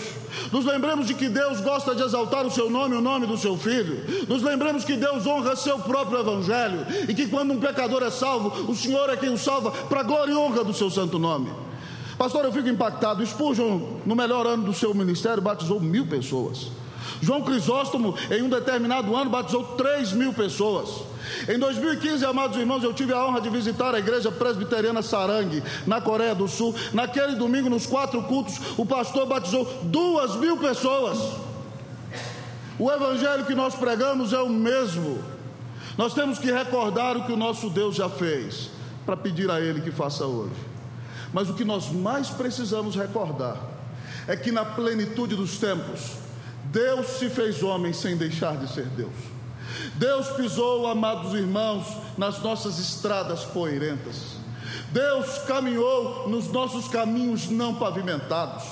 Nos 0.52 0.66
lembremos 0.66 1.08
de 1.08 1.14
que 1.14 1.28
Deus 1.28 1.60
gosta 1.62 1.96
de 1.96 2.04
exaltar 2.04 2.46
o 2.46 2.52
seu 2.52 2.70
nome 2.70 2.96
e 2.96 2.98
o 2.98 3.02
nome 3.02 3.26
do 3.26 3.38
seu 3.38 3.58
filho. 3.58 4.04
Nos 4.28 4.42
lembremos 4.42 4.84
que 4.84 4.96
Deus 4.96 5.26
honra 5.26 5.56
seu 5.56 5.80
próprio 5.80 6.20
evangelho 6.20 6.86
e 7.08 7.14
que 7.14 7.28
quando 7.28 7.54
um 7.54 7.60
pecador 7.60 8.04
é 8.04 8.12
salvo, 8.12 8.72
o 8.72 8.76
Senhor 8.76 9.10
é 9.10 9.18
quem 9.18 9.30
o 9.30 9.38
salva 9.38 9.72
para 9.72 10.02
a 10.02 10.04
glória 10.04 10.32
e 10.32 10.36
honra 10.36 10.64
do 10.64 10.74
seu 10.74 10.90
santo 10.90 11.18
nome. 11.18 11.50
Pastor, 12.18 12.46
eu 12.46 12.52
fico 12.52 12.68
impactado. 12.68 13.26
Spurgeon, 13.26 13.80
no 14.06 14.16
melhor 14.16 14.46
ano 14.48 14.64
do 14.64 14.74
seu 14.74 14.94
ministério, 14.94 15.42
batizou 15.42 15.80
mil 15.80 16.08
pessoas. 16.08 16.68
João 17.22 17.42
Crisóstomo, 17.42 18.16
em 18.32 18.42
um 18.42 18.50
determinado 18.50 19.16
ano, 19.16 19.30
batizou 19.30 19.64
3 19.64 20.14
mil 20.14 20.34
pessoas. 20.34 20.90
Em 21.48 21.58
2015, 21.60 22.26
amados 22.26 22.58
irmãos, 22.58 22.84
eu 22.84 22.94
tive 22.94 23.14
a 23.14 23.26
honra 23.26 23.42
de 23.42 23.50
visitar 23.50 23.94
a 23.94 24.00
igreja 24.00 24.32
presbiteriana 24.32 25.02
Sarangue, 25.02 25.64
na 25.86 26.00
Coreia 26.00 26.34
do 26.34 26.48
Sul. 26.48 26.74
Naquele 26.94 27.36
domingo, 27.36 27.70
nos 27.70 27.86
quatro 27.86 28.22
cultos, 28.24 28.60
o 28.78 28.86
pastor 28.86 29.26
batizou 29.26 29.66
duas 29.84 30.36
mil 30.36 30.58
pessoas. 30.58 31.20
O 32.80 32.92
evangelho 32.92 33.46
que 33.46 33.56
nós 33.56 33.76
pregamos 33.76 34.34
é 34.34 34.40
o 34.40 34.50
mesmo. 34.50 35.24
Nós 35.98 36.14
temos 36.14 36.38
que 36.38 36.52
recordar 36.52 37.18
o 37.18 37.24
que 37.24 37.34
o 37.34 37.38
nosso 37.38 37.70
Deus 37.70 37.96
já 37.96 38.08
fez, 38.08 38.70
para 39.06 39.18
pedir 39.18 39.50
a 39.50 39.60
Ele 39.60 39.82
que 39.82 39.92
faça 39.92 40.26
hoje. 40.26 40.54
Mas 41.34 41.50
o 41.50 41.54
que 41.54 41.66
nós 41.66 41.92
mais 41.92 42.30
precisamos 42.30 42.96
recordar 42.96 43.58
é 44.28 44.36
que 44.36 44.52
na 44.52 44.64
plenitude 44.64 45.36
dos 45.36 45.58
tempos, 45.58 46.18
Deus 46.72 47.08
se 47.20 47.30
fez 47.30 47.64
homem 47.64 47.94
sem 47.94 48.18
deixar 48.18 48.58
de 48.58 48.72
ser 48.72 48.86
Deus. 48.86 49.14
Deus 49.96 50.28
pisou, 50.30 50.88
amados 50.88 51.34
irmãos, 51.34 51.86
nas 52.18 52.42
nossas 52.42 52.80
estradas 52.80 53.44
poeirentas. 53.46 54.38
Deus 54.92 55.40
caminhou 55.40 56.30
nos 56.30 56.52
nossos 56.52 56.88
caminhos 56.88 57.50
não 57.50 57.76
pavimentados. 57.76 58.64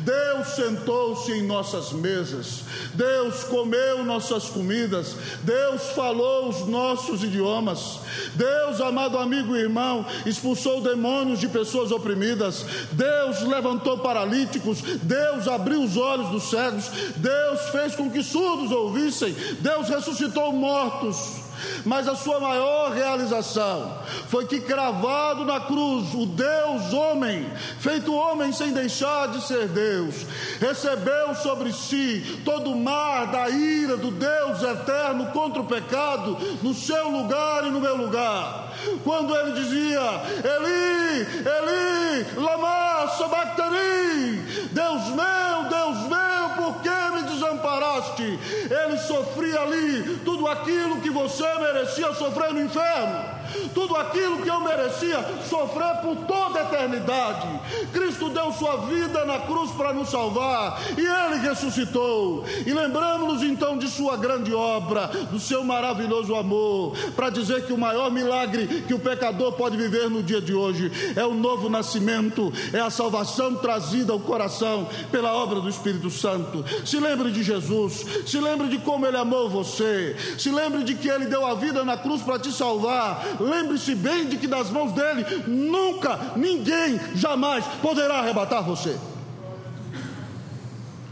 Deus 0.00 0.48
sentou-se 0.48 1.32
em 1.32 1.42
nossas 1.42 1.92
mesas, 1.92 2.64
Deus 2.94 3.44
comeu 3.44 4.04
nossas 4.04 4.44
comidas, 4.44 5.16
Deus 5.42 5.82
falou 5.94 6.48
os 6.48 6.66
nossos 6.66 7.22
idiomas, 7.22 8.00
Deus, 8.34 8.80
amado 8.80 9.18
amigo 9.18 9.56
e 9.56 9.60
irmão, 9.60 10.04
expulsou 10.24 10.80
demônios 10.80 11.40
de 11.40 11.48
pessoas 11.48 11.90
oprimidas, 11.90 12.64
Deus 12.92 13.42
levantou 13.42 13.98
paralíticos, 13.98 14.80
Deus 15.02 15.48
abriu 15.48 15.82
os 15.82 15.96
olhos 15.96 16.28
dos 16.28 16.50
cegos, 16.50 16.90
Deus 17.16 17.60
fez 17.70 17.94
com 17.94 18.10
que 18.10 18.22
surdos 18.22 18.70
ouvissem, 18.70 19.34
Deus 19.60 19.88
ressuscitou 19.88 20.52
mortos. 20.52 21.47
Mas 21.84 22.08
a 22.08 22.14
sua 22.14 22.40
maior 22.40 22.92
realização 22.92 23.98
foi 24.28 24.46
que, 24.46 24.60
cravado 24.60 25.44
na 25.44 25.60
cruz, 25.60 26.14
o 26.14 26.26
Deus 26.26 26.92
homem, 26.92 27.50
feito 27.80 28.14
homem 28.14 28.52
sem 28.52 28.72
deixar 28.72 29.28
de 29.28 29.46
ser 29.46 29.68
Deus, 29.68 30.14
recebeu 30.60 31.34
sobre 31.34 31.72
si 31.72 32.40
todo 32.44 32.72
o 32.72 32.78
mar 32.78 33.26
da 33.26 33.48
ira 33.48 33.96
do 33.96 34.10
Deus 34.10 34.62
eterno 34.62 35.26
contra 35.26 35.62
o 35.62 35.66
pecado, 35.66 36.36
no 36.62 36.74
seu 36.74 37.08
lugar 37.08 37.66
e 37.66 37.70
no 37.70 37.80
meu 37.80 37.96
lugar. 37.96 38.68
Quando 39.04 39.34
ele 39.36 39.52
dizia: 39.52 40.00
Eli, 40.44 41.26
Eli, 41.58 42.26
lama 42.36 43.08
sabachthani, 43.16 44.36
Deus 44.72 45.08
meu, 45.08 45.68
Deus 45.68 45.98
meu, 46.08 46.48
por 46.56 46.82
que 46.82 47.10
me 47.16 47.22
desamparaste? 47.22 48.38
Ele 48.70 48.97
sofria 49.08 49.60
ali 49.60 50.20
tudo 50.24 50.46
aquilo 50.46 51.00
que 51.00 51.10
você 51.10 51.46
merecia 51.58 52.12
sofrer 52.12 52.52
no 52.52 52.60
inferno 52.60 53.37
tudo 53.74 53.96
aquilo 53.96 54.42
que 54.42 54.48
eu 54.48 54.60
merecia 54.60 55.24
sofrer 55.48 55.96
por 56.02 56.16
toda 56.26 56.60
a 56.60 56.62
eternidade. 56.64 57.48
Cristo 57.92 58.30
deu 58.30 58.52
sua 58.52 58.76
vida 58.86 59.24
na 59.24 59.40
cruz 59.40 59.70
para 59.72 59.92
nos 59.92 60.08
salvar 60.08 60.80
e 60.96 61.04
ele 61.04 61.48
ressuscitou. 61.48 62.44
E 62.66 62.72
lembramos-nos 62.72 63.42
então 63.42 63.78
de 63.78 63.88
sua 63.88 64.16
grande 64.16 64.52
obra, 64.52 65.08
do 65.30 65.38
seu 65.38 65.64
maravilhoso 65.64 66.34
amor, 66.34 66.96
para 67.14 67.30
dizer 67.30 67.66
que 67.66 67.72
o 67.72 67.78
maior 67.78 68.10
milagre 68.10 68.84
que 68.86 68.94
o 68.94 68.98
pecador 68.98 69.52
pode 69.52 69.76
viver 69.76 70.08
no 70.10 70.22
dia 70.22 70.40
de 70.40 70.54
hoje 70.54 70.90
é 71.16 71.24
o 71.24 71.34
novo 71.34 71.68
nascimento, 71.68 72.52
é 72.72 72.80
a 72.80 72.90
salvação 72.90 73.54
trazida 73.56 74.12
ao 74.12 74.20
coração 74.20 74.88
pela 75.10 75.32
obra 75.32 75.60
do 75.60 75.68
Espírito 75.68 76.10
Santo. 76.10 76.64
Se 76.84 76.98
lembre 76.98 77.30
de 77.30 77.42
Jesus, 77.42 78.04
se 78.26 78.38
lembre 78.38 78.68
de 78.68 78.78
como 78.78 79.06
ele 79.06 79.16
amou 79.16 79.48
você, 79.48 80.16
se 80.38 80.50
lembre 80.50 80.82
de 80.84 80.94
que 80.94 81.08
ele 81.08 81.26
deu 81.26 81.46
a 81.46 81.54
vida 81.54 81.84
na 81.84 81.96
cruz 81.96 82.22
para 82.22 82.38
te 82.38 82.52
salvar, 82.52 83.24
Lembre-se 83.48 83.94
bem 83.94 84.28
de 84.28 84.36
que 84.36 84.46
das 84.46 84.70
mãos 84.70 84.92
dele 84.92 85.24
nunca, 85.46 86.34
ninguém, 86.36 87.00
jamais 87.14 87.64
poderá 87.80 88.18
arrebatar 88.18 88.62
você. 88.62 88.98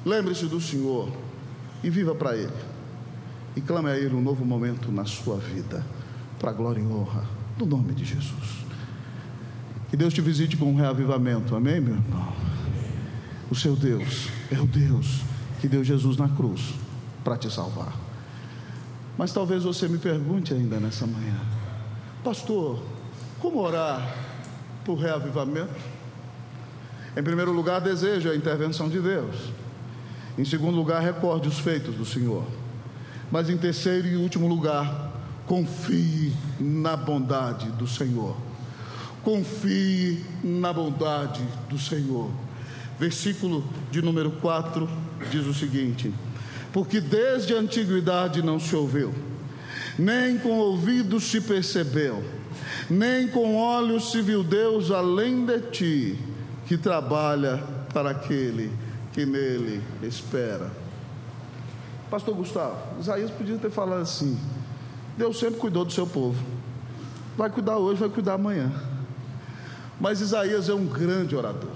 Lembre-se 0.05 0.47
do 0.47 0.61
Senhor 0.61 1.11
e 1.83 1.91
viva 1.91 2.15
para 2.15 2.37
Ele. 2.37 2.53
E 3.57 3.61
clame 3.61 3.91
a 3.91 3.97
Ele 3.97 4.15
um 4.15 4.21
novo 4.21 4.45
momento 4.45 4.93
na 4.93 5.05
sua 5.05 5.37
vida, 5.37 5.85
para 6.39 6.53
glória 6.53 6.81
e 6.81 6.87
honra, 6.87 7.25
no 7.59 7.65
nome 7.65 7.95
de 7.95 8.05
Jesus. 8.05 8.67
Que 9.91 9.97
Deus 9.97 10.13
te 10.13 10.21
visite 10.21 10.57
com 10.57 10.67
um 10.67 10.77
reavivamento, 10.77 11.57
amém, 11.57 11.81
meu 11.81 11.95
irmão? 11.95 12.33
O 13.51 13.55
seu 13.55 13.75
Deus 13.75 14.29
é 14.51 14.59
o 14.59 14.67
Deus 14.67 15.23
que 15.61 15.69
deu 15.69 15.83
Jesus 15.83 16.17
na 16.17 16.29
cruz 16.29 16.75
para 17.25 17.37
te 17.37 17.51
salvar. 17.51 17.97
Mas 19.17 19.33
talvez 19.33 19.63
você 19.63 19.89
me 19.89 19.99
pergunte 19.99 20.53
ainda 20.53 20.79
nessa 20.79 21.07
manhã: 21.07 21.41
Pastor, 22.27 22.83
como 23.39 23.61
orar 23.61 24.13
por 24.85 24.97
reavivamento? 24.97 25.77
Em 27.17 27.23
primeiro 27.23 27.53
lugar, 27.53 27.81
deseja 27.81 28.33
a 28.33 28.35
intervenção 28.35 28.89
de 28.89 28.99
Deus. 28.99 29.37
Em 30.37 30.45
segundo 30.45 30.77
lugar, 30.77 31.01
recorde 31.01 31.47
os 31.47 31.61
feitos 31.61 31.95
do 31.95 32.05
Senhor. 32.05 32.45
Mas 33.31 33.49
em 33.49 33.57
terceiro 33.57 34.09
e 34.09 34.17
último 34.17 34.49
lugar, 34.49 35.13
confie 35.47 36.33
na 36.59 36.97
bondade 36.97 37.71
do 37.71 37.87
Senhor. 37.87 38.37
Confie 39.23 40.25
na 40.43 40.73
bondade 40.73 41.45
do 41.71 41.79
Senhor. 41.79 42.29
Versículo 42.99 43.63
de 43.93 44.03
número 44.03 44.33
4 44.33 44.91
diz 45.31 45.47
o 45.47 45.55
seguinte: 45.55 46.13
Porque 46.73 47.01
desde 47.01 47.55
a 47.55 47.59
antiguidade 47.59 48.43
não 48.43 48.59
se 48.59 48.75
ouviu 48.75 49.15
nem 49.99 50.39
com 50.39 50.59
ouvidos 50.59 51.25
se 51.25 51.41
percebeu, 51.41 52.23
nem 52.89 53.29
com 53.29 53.57
olhos 53.57 54.11
se 54.11 54.21
viu 54.21 54.43
Deus 54.43 54.91
além 54.91 55.45
de 55.45 55.61
ti, 55.71 56.19
que 56.67 56.77
trabalha 56.77 57.63
para 57.93 58.11
aquele 58.11 58.71
que 59.13 59.25
nele 59.25 59.83
espera. 60.03 60.71
Pastor 62.11 62.35
Gustavo, 62.35 62.77
Isaías 63.01 63.31
podia 63.31 63.57
ter 63.57 63.71
falado 63.71 64.03
assim: 64.03 64.39
Deus 65.17 65.39
sempre 65.39 65.59
cuidou 65.59 65.85
do 65.85 65.93
seu 65.93 66.07
povo, 66.07 66.43
vai 67.37 67.51
cuidar 67.51 67.79
hoje, 67.79 68.01
vai 68.01 68.09
cuidar 68.09 68.35
amanhã. 68.35 68.71
Mas 69.99 70.21
Isaías 70.21 70.69
é 70.69 70.75
um 70.75 70.85
grande 70.85 71.35
orador. 71.35 71.71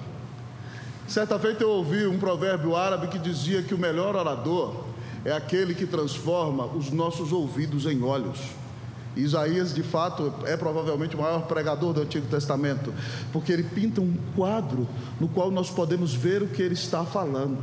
Certa 1.08 1.38
feita 1.38 1.64
eu 1.64 1.70
ouvi 1.70 2.06
um 2.06 2.18
provérbio 2.18 2.76
árabe 2.76 3.08
que 3.08 3.18
dizia 3.18 3.62
que 3.62 3.74
o 3.74 3.78
melhor 3.78 4.14
orador 4.14 4.89
é 5.24 5.32
aquele 5.32 5.74
que 5.74 5.86
transforma 5.86 6.66
os 6.66 6.90
nossos 6.90 7.32
ouvidos 7.32 7.86
em 7.86 8.02
olhos. 8.02 8.38
Isaías, 9.16 9.74
de 9.74 9.82
fato, 9.82 10.32
é 10.44 10.56
provavelmente 10.56 11.16
o 11.16 11.20
maior 11.20 11.42
pregador 11.46 11.92
do 11.92 12.00
Antigo 12.00 12.26
Testamento, 12.28 12.94
porque 13.32 13.52
ele 13.52 13.64
pinta 13.64 14.00
um 14.00 14.16
quadro 14.36 14.86
no 15.18 15.28
qual 15.28 15.50
nós 15.50 15.68
podemos 15.68 16.14
ver 16.14 16.42
o 16.42 16.48
que 16.48 16.62
ele 16.62 16.74
está 16.74 17.04
falando. 17.04 17.58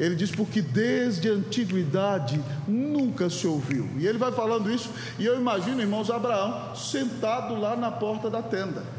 Ele 0.00 0.14
diz: 0.14 0.30
porque 0.30 0.62
desde 0.62 1.28
a 1.28 1.32
antiguidade 1.32 2.40
nunca 2.66 3.28
se 3.28 3.46
ouviu. 3.46 3.88
E 3.98 4.06
ele 4.06 4.16
vai 4.16 4.32
falando 4.32 4.70
isso, 4.70 4.90
e 5.18 5.26
eu 5.26 5.36
imagino, 5.38 5.80
irmãos, 5.80 6.10
Abraão 6.10 6.74
sentado 6.74 7.58
lá 7.60 7.76
na 7.76 7.90
porta 7.90 8.30
da 8.30 8.42
tenda. 8.42 8.97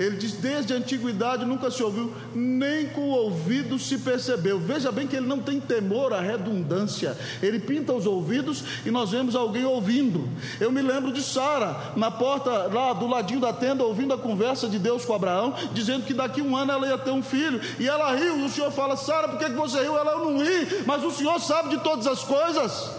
Ele 0.00 0.16
diz: 0.16 0.32
desde 0.32 0.72
a 0.72 0.76
antiguidade 0.76 1.44
nunca 1.44 1.70
se 1.70 1.82
ouviu, 1.82 2.10
nem 2.34 2.86
com 2.86 3.02
o 3.02 3.10
ouvido 3.10 3.78
se 3.78 3.98
percebeu. 3.98 4.58
Veja 4.58 4.90
bem 4.90 5.06
que 5.06 5.14
ele 5.14 5.26
não 5.26 5.40
tem 5.40 5.60
temor 5.60 6.14
à 6.14 6.20
redundância. 6.22 7.14
Ele 7.42 7.58
pinta 7.60 7.92
os 7.92 8.06
ouvidos 8.06 8.64
e 8.86 8.90
nós 8.90 9.10
vemos 9.10 9.36
alguém 9.36 9.66
ouvindo. 9.66 10.26
Eu 10.58 10.72
me 10.72 10.80
lembro 10.80 11.12
de 11.12 11.22
Sara, 11.22 11.92
na 11.96 12.10
porta 12.10 12.50
lá 12.72 12.94
do 12.94 13.06
ladinho 13.06 13.40
da 13.40 13.52
tenda, 13.52 13.84
ouvindo 13.84 14.14
a 14.14 14.18
conversa 14.18 14.66
de 14.70 14.78
Deus 14.78 15.04
com 15.04 15.12
Abraão, 15.12 15.54
dizendo 15.74 16.06
que 16.06 16.14
daqui 16.14 16.40
um 16.40 16.56
ano 16.56 16.72
ela 16.72 16.86
ia 16.86 16.96
ter 16.96 17.10
um 17.10 17.22
filho. 17.22 17.60
E 17.78 17.86
ela 17.86 18.14
riu, 18.14 18.38
e 18.38 18.44
o 18.44 18.48
Senhor 18.48 18.72
fala: 18.72 18.96
Sara, 18.96 19.28
por 19.28 19.38
que 19.38 19.50
você 19.50 19.82
riu? 19.82 19.98
Ela, 19.98 20.12
eu 20.12 20.30
não 20.30 20.38
ri, 20.38 20.82
mas 20.86 21.04
o 21.04 21.10
Senhor 21.10 21.38
sabe 21.38 21.76
de 21.76 21.84
todas 21.84 22.06
as 22.06 22.24
coisas. 22.24 22.90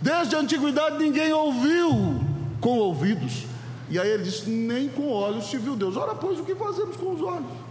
Desde 0.00 0.34
a 0.34 0.38
antiguidade 0.38 0.96
ninguém 0.96 1.34
ouviu 1.34 2.18
com 2.62 2.78
ouvidos 2.78 3.57
E 3.90 3.98
aí 3.98 4.08
ele 4.08 4.22
diz: 4.22 4.46
Nem 4.46 4.88
com 4.88 5.10
olhos 5.10 5.50
se 5.50 5.58
viu 5.58 5.76
Deus. 5.76 5.96
Ora, 5.96 6.14
pois, 6.14 6.38
o 6.38 6.44
que 6.44 6.54
fazemos 6.54 6.96
com 6.96 7.14
os 7.14 7.22
olhos? 7.22 7.68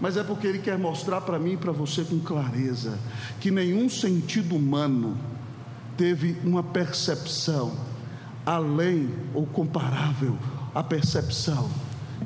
Mas 0.00 0.16
é 0.16 0.22
porque 0.22 0.46
ele 0.46 0.58
quer 0.58 0.78
mostrar 0.78 1.22
para 1.22 1.38
mim 1.38 1.52
e 1.52 1.56
para 1.56 1.72
você 1.72 2.04
com 2.04 2.18
clareza 2.20 2.98
que 3.40 3.50
nenhum 3.50 3.88
sentido 3.88 4.54
humano 4.54 5.16
teve 5.96 6.36
uma 6.44 6.62
percepção 6.62 7.72
além 8.44 9.08
ou 9.32 9.46
comparável 9.46 10.38
à 10.74 10.82
percepção 10.82 11.70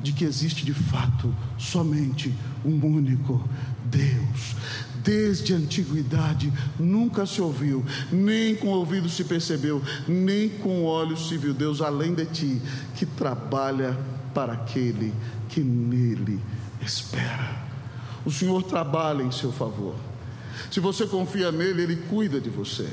de 0.03 0.13
que 0.13 0.25
existe 0.25 0.65
de 0.65 0.75
fato 0.75 1.35
somente 1.57 2.35
um 2.65 2.85
único 2.85 3.43
Deus. 3.85 4.57
Desde 5.03 5.55
a 5.55 5.57
antiguidade 5.57 6.53
nunca 6.79 7.25
se 7.25 7.41
ouviu, 7.41 7.85
nem 8.13 8.55
com 8.55 8.69
ouvido 8.69 9.09
se 9.09 9.25
percebeu, 9.25 9.83
nem 10.07 10.49
com 10.49 10.85
olhos 10.85 11.29
se 11.29 11.39
viu 11.39 11.55
Deus 11.55 11.81
além 11.81 12.15
de 12.15 12.27
ti, 12.27 12.63
que 12.97 13.07
trabalha 13.07 13.97
para 14.35 14.53
aquele 14.53 15.13
que 15.49 15.61
nele 15.61 16.41
espera. 16.83 17.71
O 18.25 18.31
Senhor 18.31 18.63
trabalha 18.63 19.23
em 19.23 19.31
seu 19.31 19.51
favor. 19.51 19.95
Se 20.71 20.81
você 20.81 21.07
confia 21.07 21.51
nele, 21.51 21.83
ele 21.83 21.97
cuida 21.97 22.41
de 22.41 22.51
você. 22.51 22.89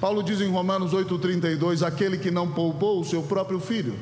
Paulo 0.00 0.22
diz 0.22 0.40
em 0.40 0.50
Romanos 0.50 0.92
8,32: 0.92 1.86
aquele 1.86 2.16
que 2.16 2.30
não 2.30 2.48
poupou 2.48 3.00
o 3.00 3.04
seu 3.04 3.22
próprio 3.22 3.60
filho, 3.60 3.94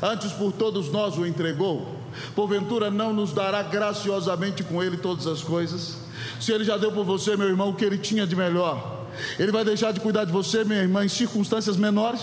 antes 0.00 0.32
por 0.32 0.52
todos 0.52 0.90
nós 0.90 1.18
o 1.18 1.26
entregou, 1.26 1.96
porventura 2.34 2.90
não 2.90 3.12
nos 3.12 3.32
dará 3.32 3.62
graciosamente 3.62 4.62
com 4.62 4.82
ele 4.82 4.96
todas 4.96 5.26
as 5.26 5.42
coisas? 5.42 6.07
Se 6.40 6.52
ele 6.52 6.64
já 6.64 6.76
deu 6.76 6.92
por 6.92 7.04
você, 7.04 7.36
meu 7.36 7.48
irmão, 7.48 7.70
o 7.70 7.74
que 7.74 7.84
ele 7.84 7.98
tinha 7.98 8.26
de 8.26 8.36
melhor, 8.36 9.06
ele 9.38 9.52
vai 9.52 9.64
deixar 9.64 9.92
de 9.92 10.00
cuidar 10.00 10.24
de 10.24 10.32
você, 10.32 10.64
minha 10.64 10.80
irmã, 10.80 11.04
em 11.04 11.08
circunstâncias 11.08 11.76
menores? 11.76 12.20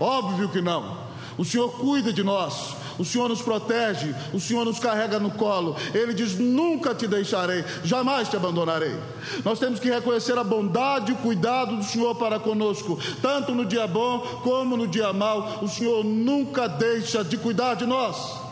Óbvio 0.00 0.48
que 0.48 0.60
não. 0.60 1.04
O 1.36 1.44
Senhor 1.44 1.68
cuida 1.78 2.12
de 2.12 2.22
nós, 2.22 2.76
o 2.98 3.04
Senhor 3.04 3.28
nos 3.28 3.42
protege, 3.42 4.14
o 4.32 4.38
Senhor 4.38 4.64
nos 4.64 4.78
carrega 4.78 5.18
no 5.18 5.30
colo. 5.32 5.76
Ele 5.92 6.14
diz: 6.14 6.38
Nunca 6.38 6.94
te 6.94 7.06
deixarei, 7.08 7.64
jamais 7.82 8.28
te 8.28 8.36
abandonarei. 8.36 8.96
Nós 9.44 9.58
temos 9.58 9.80
que 9.80 9.90
reconhecer 9.90 10.38
a 10.38 10.44
bondade 10.44 11.10
e 11.10 11.14
o 11.14 11.18
cuidado 11.18 11.76
do 11.76 11.84
Senhor 11.84 12.14
para 12.14 12.38
conosco, 12.38 12.98
tanto 13.20 13.52
no 13.52 13.64
dia 13.64 13.86
bom 13.86 14.20
como 14.42 14.76
no 14.76 14.86
dia 14.86 15.12
mau. 15.12 15.60
O 15.62 15.68
Senhor 15.68 16.04
nunca 16.04 16.68
deixa 16.68 17.24
de 17.24 17.36
cuidar 17.36 17.74
de 17.74 17.86
nós. 17.86 18.44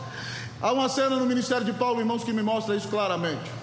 Há 0.61 0.71
uma 0.71 0.89
cena 0.89 1.15
no 1.17 1.25
ministério 1.25 1.65
de 1.65 1.73
Paulo, 1.73 1.99
irmãos, 1.99 2.23
que 2.23 2.33
me 2.33 2.43
mostra 2.43 2.75
isso 2.75 2.87
claramente. 2.87 3.62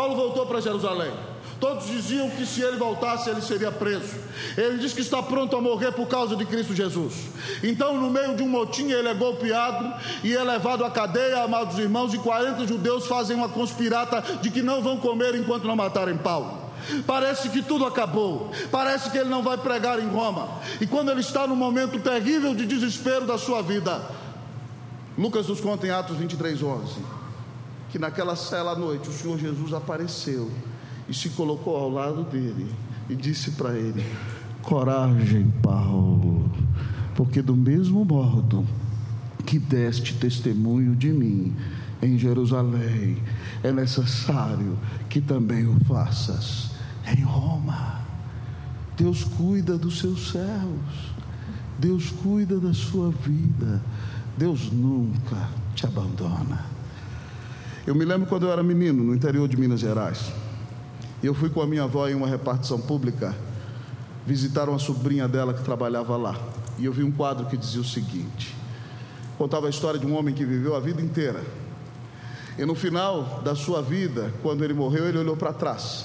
Paulo 0.00 0.16
voltou 0.16 0.46
para 0.46 0.62
Jerusalém. 0.62 1.12
Todos 1.60 1.86
diziam 1.88 2.30
que 2.30 2.46
se 2.46 2.62
ele 2.62 2.78
voltasse, 2.78 3.28
ele 3.28 3.42
seria 3.42 3.70
preso. 3.70 4.14
Ele 4.56 4.78
diz 4.78 4.94
que 4.94 5.02
está 5.02 5.22
pronto 5.22 5.54
a 5.54 5.60
morrer 5.60 5.92
por 5.92 6.08
causa 6.08 6.34
de 6.34 6.46
Cristo 6.46 6.74
Jesus. 6.74 7.12
Então, 7.62 8.00
no 8.00 8.08
meio 8.08 8.34
de 8.34 8.42
um 8.42 8.48
motim, 8.48 8.90
ele 8.90 9.08
é 9.08 9.12
golpeado 9.12 9.92
e 10.24 10.34
é 10.34 10.42
levado 10.42 10.86
à 10.86 10.90
cadeia, 10.90 11.42
amados 11.42 11.78
irmãos, 11.78 12.14
e 12.14 12.18
40 12.18 12.66
judeus 12.66 13.06
fazem 13.06 13.36
uma 13.36 13.50
conspirata 13.50 14.24
de 14.40 14.50
que 14.50 14.62
não 14.62 14.80
vão 14.80 14.96
comer 14.96 15.34
enquanto 15.34 15.66
não 15.66 15.76
matarem 15.76 16.16
Paulo. 16.16 16.58
Parece 17.06 17.50
que 17.50 17.60
tudo 17.60 17.84
acabou. 17.84 18.50
Parece 18.70 19.10
que 19.10 19.18
ele 19.18 19.28
não 19.28 19.42
vai 19.42 19.58
pregar 19.58 19.98
em 19.98 20.08
Roma. 20.08 20.48
E 20.80 20.86
quando 20.86 21.10
ele 21.10 21.20
está 21.20 21.46
no 21.46 21.54
momento 21.54 22.00
terrível 22.00 22.54
de 22.54 22.64
desespero 22.64 23.26
da 23.26 23.36
sua 23.36 23.60
vida, 23.60 24.00
Lucas 25.18 25.46
nos 25.46 25.60
conta 25.60 25.86
em 25.86 25.90
Atos 25.90 26.16
23, 26.16 26.62
11, 26.62 27.19
que 27.90 27.98
naquela 27.98 28.36
cela 28.36 28.72
à 28.72 28.76
noite 28.76 29.08
o 29.08 29.12
Senhor 29.12 29.38
Jesus 29.38 29.72
apareceu 29.72 30.50
e 31.08 31.14
se 31.14 31.30
colocou 31.30 31.76
ao 31.76 31.90
lado 31.90 32.22
dele 32.24 32.66
e 33.08 33.14
disse 33.14 33.52
para 33.52 33.76
ele: 33.76 34.04
Coragem, 34.62 35.50
Paulo, 35.62 36.50
porque 37.14 37.42
do 37.42 37.56
mesmo 37.56 38.04
modo 38.04 38.64
que 39.44 39.58
deste 39.58 40.14
testemunho 40.14 40.94
de 40.94 41.12
mim 41.12 41.56
em 42.02 42.16
Jerusalém, 42.16 43.18
é 43.62 43.70
necessário 43.70 44.78
que 45.08 45.20
também 45.20 45.66
o 45.66 45.78
faças 45.84 46.70
em 47.06 47.22
Roma. 47.22 48.00
Deus 48.96 49.24
cuida 49.24 49.76
dos 49.76 49.98
seus 49.98 50.30
servos, 50.30 51.12
Deus 51.78 52.10
cuida 52.10 52.58
da 52.58 52.72
sua 52.72 53.10
vida. 53.10 53.82
Deus 54.36 54.72
nunca 54.72 55.48
te 55.74 55.84
abandona. 55.84 56.64
Eu 57.86 57.94
me 57.94 58.04
lembro 58.04 58.28
quando 58.28 58.44
eu 58.44 58.52
era 58.52 58.62
menino, 58.62 59.02
no 59.02 59.14
interior 59.14 59.48
de 59.48 59.56
Minas 59.56 59.80
Gerais. 59.80 60.30
Eu 61.22 61.32
fui 61.34 61.48
com 61.48 61.62
a 61.62 61.66
minha 61.66 61.84
avó 61.84 62.06
em 62.08 62.14
uma 62.14 62.26
repartição 62.26 62.78
pública 62.78 63.34
visitar 64.26 64.68
uma 64.68 64.78
sobrinha 64.78 65.26
dela 65.26 65.54
que 65.54 65.62
trabalhava 65.62 66.14
lá. 66.16 66.36
E 66.78 66.84
eu 66.84 66.92
vi 66.92 67.02
um 67.02 67.10
quadro 67.10 67.46
que 67.46 67.56
dizia 67.56 67.80
o 67.80 67.84
seguinte: 67.84 68.54
contava 69.38 69.66
a 69.66 69.70
história 69.70 69.98
de 69.98 70.06
um 70.06 70.14
homem 70.14 70.34
que 70.34 70.44
viveu 70.44 70.76
a 70.76 70.80
vida 70.80 71.00
inteira. 71.00 71.42
E 72.58 72.64
no 72.66 72.74
final 72.74 73.40
da 73.42 73.54
sua 73.54 73.80
vida, 73.80 74.32
quando 74.42 74.62
ele 74.62 74.74
morreu, 74.74 75.08
ele 75.08 75.18
olhou 75.18 75.36
para 75.36 75.52
trás 75.52 76.04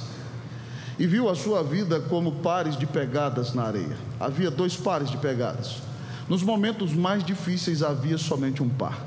e 0.98 1.06
viu 1.06 1.30
a 1.30 1.36
sua 1.36 1.62
vida 1.62 2.00
como 2.00 2.32
pares 2.36 2.78
de 2.78 2.86
pegadas 2.86 3.54
na 3.54 3.64
areia. 3.64 3.98
Havia 4.18 4.50
dois 4.50 4.78
pares 4.78 5.10
de 5.10 5.18
pegadas. 5.18 5.82
Nos 6.30 6.42
momentos 6.42 6.94
mais 6.94 7.22
difíceis 7.22 7.84
havia 7.84 8.18
somente 8.18 8.64
um 8.64 8.70
par. 8.70 9.06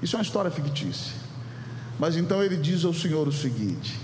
Isso 0.00 0.14
é 0.14 0.18
uma 0.18 0.22
história 0.22 0.50
fictícia. 0.52 1.29
Mas 2.00 2.16
então 2.16 2.42
ele 2.42 2.56
diz 2.56 2.82
ao 2.86 2.94
Senhor 2.94 3.28
o 3.28 3.32
seguinte: 3.32 4.00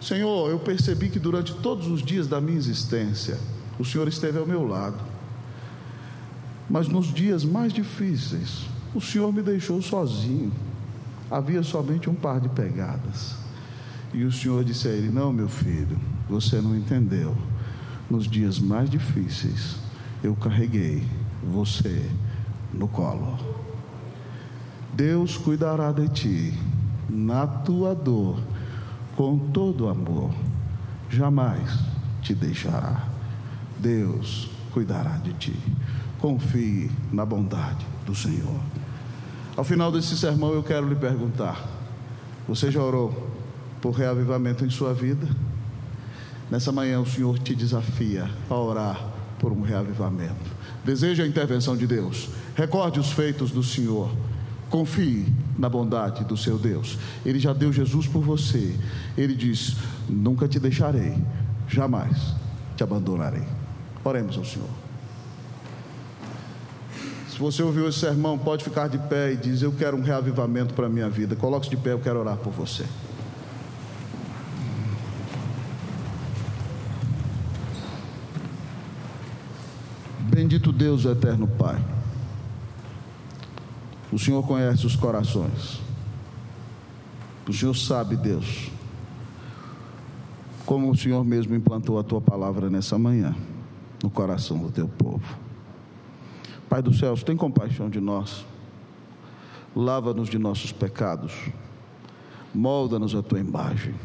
Senhor, 0.00 0.48
eu 0.48 0.58
percebi 0.58 1.10
que 1.10 1.18
durante 1.18 1.52
todos 1.56 1.86
os 1.88 2.02
dias 2.02 2.26
da 2.26 2.40
minha 2.40 2.56
existência, 2.56 3.38
o 3.78 3.84
Senhor 3.84 4.08
esteve 4.08 4.38
ao 4.38 4.46
meu 4.46 4.66
lado. 4.66 4.96
Mas 6.70 6.88
nos 6.88 7.12
dias 7.12 7.44
mais 7.44 7.70
difíceis, 7.70 8.62
o 8.94 9.00
Senhor 9.00 9.30
me 9.30 9.42
deixou 9.42 9.82
sozinho. 9.82 10.50
Havia 11.30 11.62
somente 11.62 12.08
um 12.08 12.14
par 12.14 12.40
de 12.40 12.48
pegadas. 12.48 13.34
E 14.14 14.24
o 14.24 14.32
Senhor 14.32 14.64
disse 14.64 14.88
a 14.88 14.92
ele: 14.92 15.10
Não, 15.10 15.30
meu 15.30 15.48
filho, 15.48 16.00
você 16.26 16.62
não 16.62 16.74
entendeu. 16.74 17.36
Nos 18.08 18.26
dias 18.26 18.58
mais 18.58 18.88
difíceis, 18.88 19.76
eu 20.22 20.34
carreguei 20.34 21.06
você 21.42 22.10
no 22.72 22.88
colo. 22.88 23.38
Deus 24.94 25.36
cuidará 25.36 25.92
de 25.92 26.08
ti 26.08 26.54
na 27.08 27.46
tua 27.46 27.94
dor, 27.94 28.40
com 29.16 29.38
todo 29.38 29.88
amor, 29.88 30.30
jamais 31.10 31.78
te 32.22 32.34
deixará. 32.34 33.08
Deus 33.78 34.50
cuidará 34.72 35.18
de 35.18 35.32
ti. 35.34 35.56
Confie 36.18 36.90
na 37.12 37.24
bondade 37.24 37.84
do 38.06 38.14
Senhor. 38.14 38.60
Ao 39.56 39.62
final 39.62 39.92
desse 39.92 40.16
sermão, 40.16 40.52
eu 40.52 40.62
quero 40.62 40.88
lhe 40.88 40.96
perguntar: 40.96 41.62
você 42.48 42.70
já 42.70 42.82
orou 42.82 43.30
por 43.80 43.92
reavivamento 43.92 44.64
em 44.64 44.70
sua 44.70 44.92
vida? 44.92 45.28
Nessa 46.50 46.72
manhã, 46.72 47.00
o 47.00 47.06
Senhor 47.06 47.38
te 47.38 47.54
desafia 47.54 48.30
a 48.48 48.54
orar 48.54 49.00
por 49.38 49.52
um 49.52 49.62
reavivamento. 49.62 50.54
Deseja 50.84 51.24
a 51.24 51.26
intervenção 51.26 51.76
de 51.76 51.86
Deus. 51.86 52.28
Recorde 52.54 53.00
os 53.00 53.12
feitos 53.12 53.50
do 53.50 53.62
Senhor. 53.62 54.10
Confie 54.68 55.32
na 55.58 55.68
bondade 55.68 56.24
do 56.24 56.36
seu 56.36 56.58
Deus. 56.58 56.98
Ele 57.24 57.38
já 57.38 57.52
deu 57.52 57.72
Jesus 57.72 58.06
por 58.06 58.22
você. 58.22 58.74
Ele 59.16 59.34
diz: 59.34 59.76
Nunca 60.08 60.48
te 60.48 60.58
deixarei, 60.58 61.14
jamais 61.68 62.34
te 62.76 62.82
abandonarei. 62.82 63.44
Oremos 64.04 64.36
ao 64.36 64.44
Senhor. 64.44 64.68
Se 67.28 67.38
você 67.38 67.62
ouviu 67.64 67.88
esse 67.88 67.98
sermão, 67.98 68.38
pode 68.38 68.62
ficar 68.62 68.88
de 68.88 68.98
pé 68.98 69.32
e 69.32 69.36
dizer: 69.36 69.66
Eu 69.66 69.72
quero 69.72 69.96
um 69.96 70.02
reavivamento 70.02 70.74
para 70.74 70.86
a 70.86 70.88
minha 70.88 71.08
vida. 71.08 71.34
Coloque-se 71.34 71.70
de 71.70 71.76
pé, 71.76 71.92
eu 71.92 71.98
quero 71.98 72.20
orar 72.20 72.36
por 72.36 72.52
você. 72.52 72.84
Bendito 80.20 80.72
Deus, 80.72 81.04
eterno 81.04 81.46
Pai. 81.46 81.80
O 84.14 84.18
Senhor 84.18 84.46
conhece 84.46 84.86
os 84.86 84.94
corações. 84.94 85.80
O 87.48 87.52
Senhor 87.52 87.74
sabe, 87.74 88.14
Deus, 88.14 88.70
como 90.64 90.88
o 90.88 90.96
Senhor 90.96 91.24
mesmo 91.24 91.56
implantou 91.56 91.98
a 91.98 92.04
tua 92.04 92.20
palavra 92.20 92.70
nessa 92.70 92.96
manhã, 92.96 93.34
no 94.00 94.08
coração 94.08 94.56
do 94.56 94.70
teu 94.70 94.86
povo. 94.86 95.36
Pai 96.68 96.80
dos 96.80 97.00
céus, 97.00 97.24
tem 97.24 97.36
compaixão 97.36 97.90
de 97.90 98.00
nós. 98.00 98.46
Lava-nos 99.74 100.28
de 100.28 100.38
nossos 100.38 100.70
pecados. 100.70 101.50
Molda-nos 102.54 103.16
a 103.16 103.22
tua 103.22 103.40
imagem. 103.40 103.96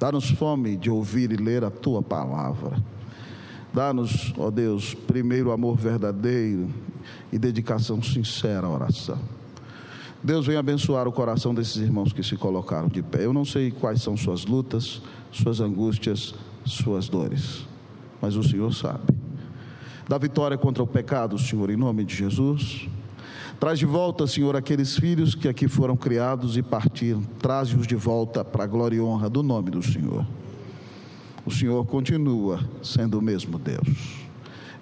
Dá-nos 0.00 0.28
fome 0.28 0.76
de 0.76 0.90
ouvir 0.90 1.30
e 1.30 1.36
ler 1.36 1.62
a 1.62 1.70
tua 1.70 2.02
palavra 2.02 2.82
Dá-nos, 3.72 4.34
ó 4.36 4.50
Deus, 4.50 4.92
primeiro 4.92 5.50
amor 5.50 5.76
verdadeiro 5.78 6.68
e 7.32 7.38
dedicação 7.38 8.02
sincera 8.02 8.66
à 8.66 8.70
oração. 8.70 9.18
Deus 10.24 10.46
vem 10.46 10.56
abençoar 10.56 11.08
o 11.08 11.12
coração 11.12 11.52
desses 11.52 11.76
irmãos 11.76 12.12
que 12.12 12.22
se 12.22 12.36
colocaram 12.36 12.86
de 12.86 13.02
pé. 13.02 13.24
Eu 13.24 13.32
não 13.32 13.44
sei 13.44 13.72
quais 13.72 14.00
são 14.00 14.16
suas 14.16 14.46
lutas, 14.46 15.02
suas 15.32 15.60
angústias, 15.60 16.34
suas 16.64 17.08
dores, 17.08 17.66
mas 18.20 18.36
o 18.36 18.42
Senhor 18.42 18.72
sabe. 18.72 19.02
Dá 20.08 20.18
vitória 20.18 20.56
contra 20.56 20.82
o 20.82 20.86
pecado, 20.86 21.36
Senhor, 21.38 21.70
em 21.70 21.76
nome 21.76 22.04
de 22.04 22.14
Jesus. 22.14 22.88
Traz 23.58 23.78
de 23.78 23.86
volta, 23.86 24.26
Senhor, 24.26 24.54
aqueles 24.54 24.96
filhos 24.96 25.34
que 25.34 25.48
aqui 25.48 25.66
foram 25.66 25.96
criados 25.96 26.56
e 26.56 26.62
partiram. 26.62 27.22
Traze-os 27.40 27.86
de 27.86 27.96
volta 27.96 28.44
para 28.44 28.64
a 28.64 28.66
glória 28.66 28.96
e 28.96 29.00
honra 29.00 29.28
do 29.28 29.42
nome 29.42 29.70
do 29.70 29.82
Senhor. 29.82 30.26
O 31.44 31.50
Senhor 31.50 31.84
continua 31.86 32.60
sendo 32.82 33.18
o 33.18 33.22
mesmo 33.22 33.58
Deus. 33.58 34.26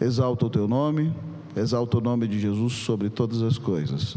Exalta 0.00 0.44
o 0.44 0.50
teu 0.50 0.68
nome, 0.68 1.14
exalta 1.56 1.96
o 1.96 2.00
nome 2.00 2.28
de 2.28 2.38
Jesus 2.38 2.74
sobre 2.74 3.08
todas 3.08 3.42
as 3.42 3.56
coisas. 3.56 4.16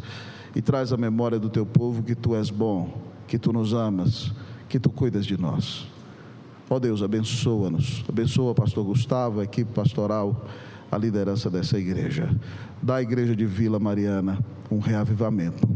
E 0.56 0.62
traz 0.62 0.94
a 0.94 0.98
memória 0.98 1.40
do 1.40 1.50
teu 1.50 1.66
povo 1.66 2.04
que 2.04 2.16
tu 2.16 2.36
és 2.36 2.50
bom, 2.50 3.02
que 3.28 3.40
tu 3.40 3.52
nos 3.52 3.74
amas, 3.74 4.32
que 4.70 4.80
tu 4.80 4.90
cuidas 4.90 5.26
de 5.26 5.40
nós. 5.40 5.88
Ó 6.70 6.80
Deus, 6.80 7.02
abençoa-nos. 7.02 8.04
Abençoa 8.08 8.52
o 8.52 8.56
pastor 8.56 8.84
Gustavo, 8.84 9.40
a 9.40 9.44
equipe 9.44 9.72
pastoral, 9.74 10.46
a 10.92 10.98
liderança 10.98 11.50
dessa 11.50 11.78
igreja. 11.78 12.36
Da 12.82 13.02
igreja 13.02 13.36
de 13.36 13.46
Vila 13.46 13.80
Mariana 13.80 14.40
um 14.74 14.80
reavivamento. 14.80 15.68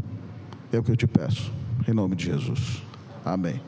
É 0.72 0.78
o 0.78 0.82
que 0.82 0.90
eu 0.90 0.96
te 0.96 1.06
peço, 1.06 1.52
em 1.86 1.92
nome 1.92 2.16
de 2.16 2.26
Jesus. 2.26 2.82
Amém. 3.24 3.60